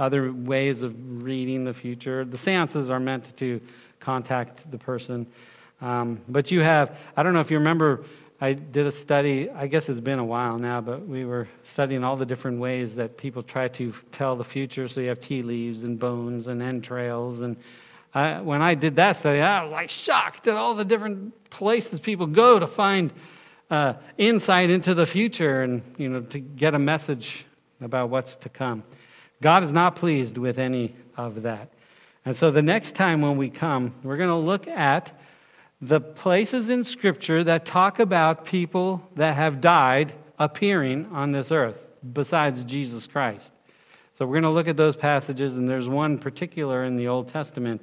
other 0.00 0.32
ways 0.32 0.82
of 0.82 0.96
reading 1.22 1.62
the 1.62 1.74
future. 1.74 2.24
The 2.24 2.38
seances 2.38 2.90
are 2.90 2.98
meant 2.98 3.36
to 3.36 3.60
contact 4.00 4.68
the 4.68 4.78
person. 4.78 5.28
Um, 5.80 6.20
but 6.28 6.50
you 6.50 6.60
have, 6.62 6.98
I 7.16 7.22
don't 7.22 7.34
know 7.34 7.40
if 7.40 7.52
you 7.52 7.58
remember, 7.58 8.04
I 8.40 8.52
did 8.52 8.86
a 8.86 8.92
study, 8.92 9.50
I 9.50 9.66
guess 9.66 9.88
it's 9.88 9.98
been 9.98 10.20
a 10.20 10.24
while 10.24 10.58
now, 10.58 10.80
but 10.80 11.06
we 11.06 11.24
were 11.24 11.48
studying 11.64 12.04
all 12.04 12.16
the 12.16 12.26
different 12.26 12.60
ways 12.60 12.94
that 12.94 13.16
people 13.16 13.42
try 13.42 13.66
to 13.68 13.92
tell 14.12 14.36
the 14.36 14.44
future. 14.44 14.86
So 14.86 15.00
you 15.00 15.08
have 15.08 15.20
tea 15.20 15.42
leaves 15.42 15.82
and 15.82 15.98
bones 15.98 16.46
and 16.46 16.62
entrails. 16.62 17.40
And 17.40 17.56
I, 18.14 18.40
when 18.40 18.62
I 18.62 18.76
did 18.76 18.94
that 18.96 19.16
study, 19.16 19.40
I 19.40 19.64
was 19.64 19.72
like 19.72 19.90
shocked 19.90 20.46
at 20.46 20.54
all 20.54 20.76
the 20.76 20.84
different 20.84 21.50
places 21.50 21.98
people 21.98 22.26
go 22.26 22.60
to 22.60 22.66
find 22.68 23.12
uh, 23.70 23.94
insight 24.18 24.70
into 24.70 24.94
the 24.94 25.04
future 25.04 25.62
and, 25.62 25.82
you 25.96 26.08
know, 26.08 26.20
to 26.20 26.38
get 26.38 26.74
a 26.74 26.78
message 26.78 27.44
about 27.80 28.08
what's 28.08 28.36
to 28.36 28.48
come. 28.48 28.84
God 29.42 29.64
is 29.64 29.72
not 29.72 29.96
pleased 29.96 30.38
with 30.38 30.60
any 30.60 30.94
of 31.16 31.42
that. 31.42 31.70
And 32.24 32.36
so 32.36 32.52
the 32.52 32.62
next 32.62 32.94
time 32.94 33.20
when 33.20 33.36
we 33.36 33.50
come, 33.50 33.94
we're 34.04 34.16
going 34.16 34.28
to 34.28 34.36
look 34.36 34.68
at 34.68 35.12
the 35.80 36.00
places 36.00 36.68
in 36.70 36.82
Scripture 36.82 37.44
that 37.44 37.64
talk 37.64 38.00
about 38.00 38.44
people 38.44 39.02
that 39.16 39.34
have 39.36 39.60
died 39.60 40.12
appearing 40.38 41.06
on 41.12 41.32
this 41.32 41.52
earth 41.52 41.76
besides 42.12 42.64
Jesus 42.64 43.06
Christ. 43.06 43.50
So 44.16 44.26
we're 44.26 44.40
going 44.40 44.42
to 44.42 44.50
look 44.50 44.66
at 44.66 44.76
those 44.76 44.96
passages, 44.96 45.56
and 45.56 45.68
there's 45.68 45.88
one 45.88 46.18
particular 46.18 46.84
in 46.84 46.96
the 46.96 47.06
Old 47.06 47.28
Testament 47.28 47.80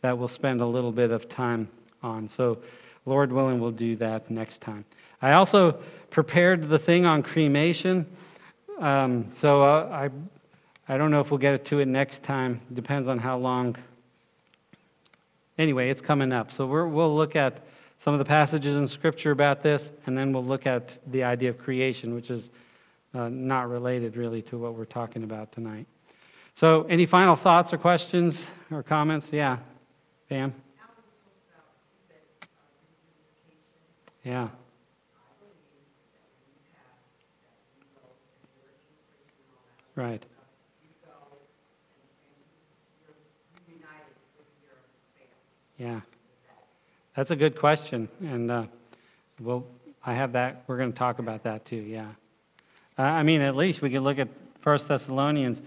that 0.00 0.16
we'll 0.16 0.28
spend 0.28 0.62
a 0.62 0.66
little 0.66 0.92
bit 0.92 1.10
of 1.10 1.28
time 1.28 1.68
on. 2.02 2.28
So, 2.28 2.58
Lord 3.04 3.32
willing, 3.32 3.60
we'll 3.60 3.70
do 3.70 3.96
that 3.96 4.30
next 4.30 4.62
time. 4.62 4.84
I 5.20 5.32
also 5.32 5.72
prepared 6.10 6.68
the 6.68 6.78
thing 6.78 7.04
on 7.04 7.22
cremation. 7.22 8.06
Um, 8.78 9.30
so 9.40 9.62
uh, 9.62 9.88
I 9.90 10.10
I 10.86 10.98
don't 10.98 11.10
know 11.10 11.20
if 11.20 11.30
we'll 11.30 11.38
get 11.38 11.64
to 11.66 11.78
it 11.78 11.88
next 11.88 12.22
time. 12.22 12.60
Depends 12.74 13.08
on 13.08 13.18
how 13.18 13.38
long. 13.38 13.76
Anyway, 15.64 15.88
it's 15.88 16.02
coming 16.02 16.30
up. 16.30 16.52
So 16.52 16.66
we 16.66 16.92
will 16.92 17.16
look 17.16 17.36
at 17.36 17.64
some 17.98 18.12
of 18.12 18.18
the 18.18 18.24
passages 18.26 18.76
in 18.76 18.86
Scripture 18.86 19.30
about 19.30 19.62
this, 19.62 19.88
and 20.04 20.14
then 20.14 20.30
we'll 20.30 20.44
look 20.44 20.66
at 20.66 20.90
the 21.10 21.24
idea 21.24 21.48
of 21.48 21.56
cremation, 21.56 22.14
which 22.14 22.28
is 22.28 22.50
uh, 23.14 23.30
not 23.30 23.70
related 23.70 24.18
really 24.18 24.42
to 24.42 24.58
what 24.58 24.74
we're 24.74 24.84
talking 24.84 25.24
about 25.24 25.52
tonight. 25.52 25.86
So, 26.56 26.82
any 26.90 27.06
final 27.06 27.34
thoughts 27.34 27.72
or 27.72 27.78
questions 27.78 28.42
or 28.70 28.82
comments? 28.82 29.28
Yeah, 29.32 29.56
Pam? 30.28 30.52
Yeah. 34.22 34.48
Right. 39.96 40.22
Yeah, 45.78 46.00
that's 47.16 47.30
a 47.30 47.36
good 47.36 47.58
question, 47.58 48.08
and 48.20 48.50
uh, 48.50 48.64
well, 49.40 49.64
I 50.04 50.14
have 50.14 50.32
that. 50.32 50.62
We're 50.66 50.76
going 50.76 50.92
to 50.92 50.98
talk 50.98 51.18
about 51.18 51.42
that 51.44 51.64
too. 51.64 51.76
Yeah, 51.76 52.10
uh, 52.98 53.02
I 53.02 53.22
mean, 53.24 53.40
at 53.40 53.56
least 53.56 53.82
we 53.82 53.90
can 53.90 54.04
look 54.04 54.18
at 54.18 54.28
First 54.60 54.86
Thessalonians, 54.86 55.60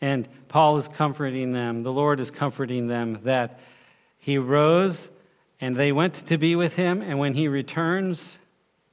and 0.00 0.28
Paul 0.48 0.76
is 0.76 0.86
comforting 0.88 1.52
them. 1.52 1.82
The 1.82 1.92
Lord 1.92 2.20
is 2.20 2.30
comforting 2.30 2.88
them 2.88 3.20
that 3.24 3.60
He 4.18 4.36
rose, 4.36 4.98
and 5.60 5.74
they 5.74 5.92
went 5.92 6.26
to 6.26 6.36
be 6.36 6.56
with 6.56 6.74
Him, 6.74 7.00
and 7.00 7.18
when 7.18 7.32
He 7.32 7.48
returns, 7.48 8.22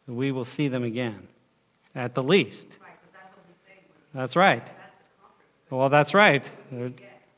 we 0.07 0.31
will 0.31 0.45
see 0.45 0.69
them 0.69 0.83
again, 0.83 1.27
at 1.95 2.15
the 2.15 2.23
least. 2.23 2.65
That's 4.13 4.35
right. 4.35 4.63
Well, 5.69 5.89
that's 5.89 6.13
right. 6.13 6.43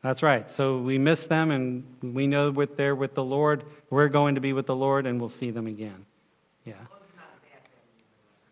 That's 0.04 0.22
right. 0.22 0.52
So 0.52 0.80
we 0.80 0.98
miss 0.98 1.24
them, 1.24 1.52
and 1.52 1.84
we 2.02 2.28
know 2.28 2.52
that 2.52 2.76
they're 2.76 2.94
with 2.94 3.16
the 3.16 3.24
Lord. 3.24 3.64
We're 3.90 4.10
going 4.10 4.36
to 4.36 4.42
be 4.42 4.52
with 4.52 4.66
the 4.66 4.76
Lord, 4.76 5.06
and 5.06 5.18
we'll 5.18 5.30
see 5.30 5.50
them 5.50 5.66
again. 5.66 6.06
Yeah. 6.66 6.76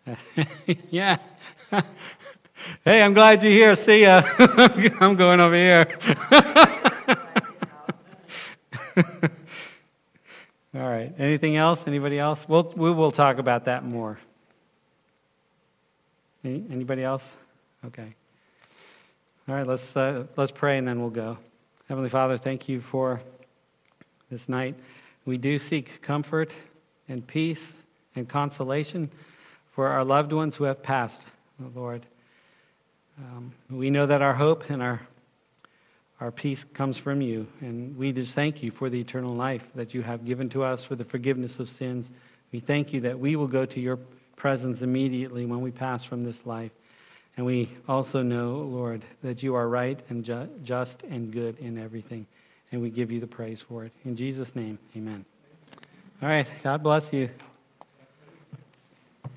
yeah. 0.90 1.18
hey, 2.86 3.02
I'm 3.02 3.14
glad 3.14 3.44
you're 3.44 3.52
here. 3.52 3.76
See 3.76 4.04
ya. 4.04 4.24
I'm 5.02 5.18
going 5.18 5.42
over 5.42 5.56
here. 5.56 5.86
All 10.74 10.90
right. 10.90 11.14
Anything 11.20 11.58
else? 11.58 11.82
Anybody 11.86 12.18
else? 12.18 12.40
We'll, 12.48 12.72
we 12.78 12.92
will 12.94 13.12
talk 13.12 13.40
about 13.40 13.66
that 13.66 13.84
more. 13.84 14.18
Anybody 16.46 17.04
else? 17.04 17.24
Okay. 17.86 18.16
All 19.52 19.58
right, 19.58 19.68
let's, 19.68 19.98
uh, 19.98 20.24
let's 20.38 20.50
pray 20.50 20.78
and 20.78 20.88
then 20.88 21.02
we'll 21.02 21.10
go. 21.10 21.38
Heavenly 21.90 22.10
Father, 22.10 22.38
thank 22.38 22.70
you 22.70 22.80
for 22.80 23.20
this 24.30 24.48
night. 24.48 24.76
We 25.26 25.38
do 25.38 25.60
seek 25.60 26.02
comfort 26.02 26.52
and 27.10 27.28
peace 27.28 27.62
and 28.16 28.30
consolation 28.30 29.12
for 29.74 29.90
our 29.90 30.06
loved 30.06 30.32
ones 30.32 30.56
who 30.56 30.64
have 30.64 30.82
passed, 30.82 31.22
Lord. 31.76 32.06
Um, 33.18 33.52
we 33.70 33.90
know 33.90 34.06
that 34.06 34.22
our 34.22 34.34
hope 34.34 34.70
and 34.70 34.82
our, 34.82 35.02
our 36.22 36.32
peace 36.32 36.64
comes 36.74 36.96
from 36.96 37.20
you, 37.20 37.46
and 37.60 37.98
we 37.98 38.14
just 38.14 38.32
thank 38.32 38.64
you 38.64 38.72
for 38.72 38.90
the 38.90 39.02
eternal 39.02 39.36
life 39.36 39.64
that 39.76 39.94
you 39.94 40.02
have 40.02 40.24
given 40.24 40.48
to 40.52 40.64
us 40.64 40.82
for 40.82 40.96
the 40.96 41.04
forgiveness 41.04 41.60
of 41.60 41.70
sins. 41.70 42.08
We 42.54 42.62
thank 42.62 42.94
you 42.94 43.02
that 43.02 43.20
we 43.20 43.36
will 43.36 43.48
go 43.48 43.66
to 43.66 43.82
your 43.82 44.00
presence 44.38 44.82
immediately 44.82 45.46
when 45.46 45.60
we 45.60 45.72
pass 45.72 46.06
from 46.06 46.22
this 46.22 46.46
life. 46.46 46.72
And 47.38 47.46
we 47.46 47.70
also 47.88 48.22
know, 48.22 48.58
Lord, 48.58 49.04
that 49.24 49.42
you 49.42 49.56
are 49.56 49.68
right 49.68 50.00
and 50.10 50.24
ju- 50.24 50.50
just 50.64 51.04
and 51.04 51.32
good 51.32 51.58
in 51.60 51.78
everything. 51.78 52.26
And 52.72 52.82
we 52.82 52.90
give 52.90 53.12
you 53.12 53.20
the 53.20 53.28
praise 53.28 53.62
for 53.62 53.86
it. 53.86 53.92
In 54.06 54.16
Jesus' 54.16 54.56
name, 54.56 54.78
amen. 54.96 55.26
All 56.22 56.30
right. 56.30 56.48
God 56.64 56.84
bless 56.84 57.12
you. 57.12 57.30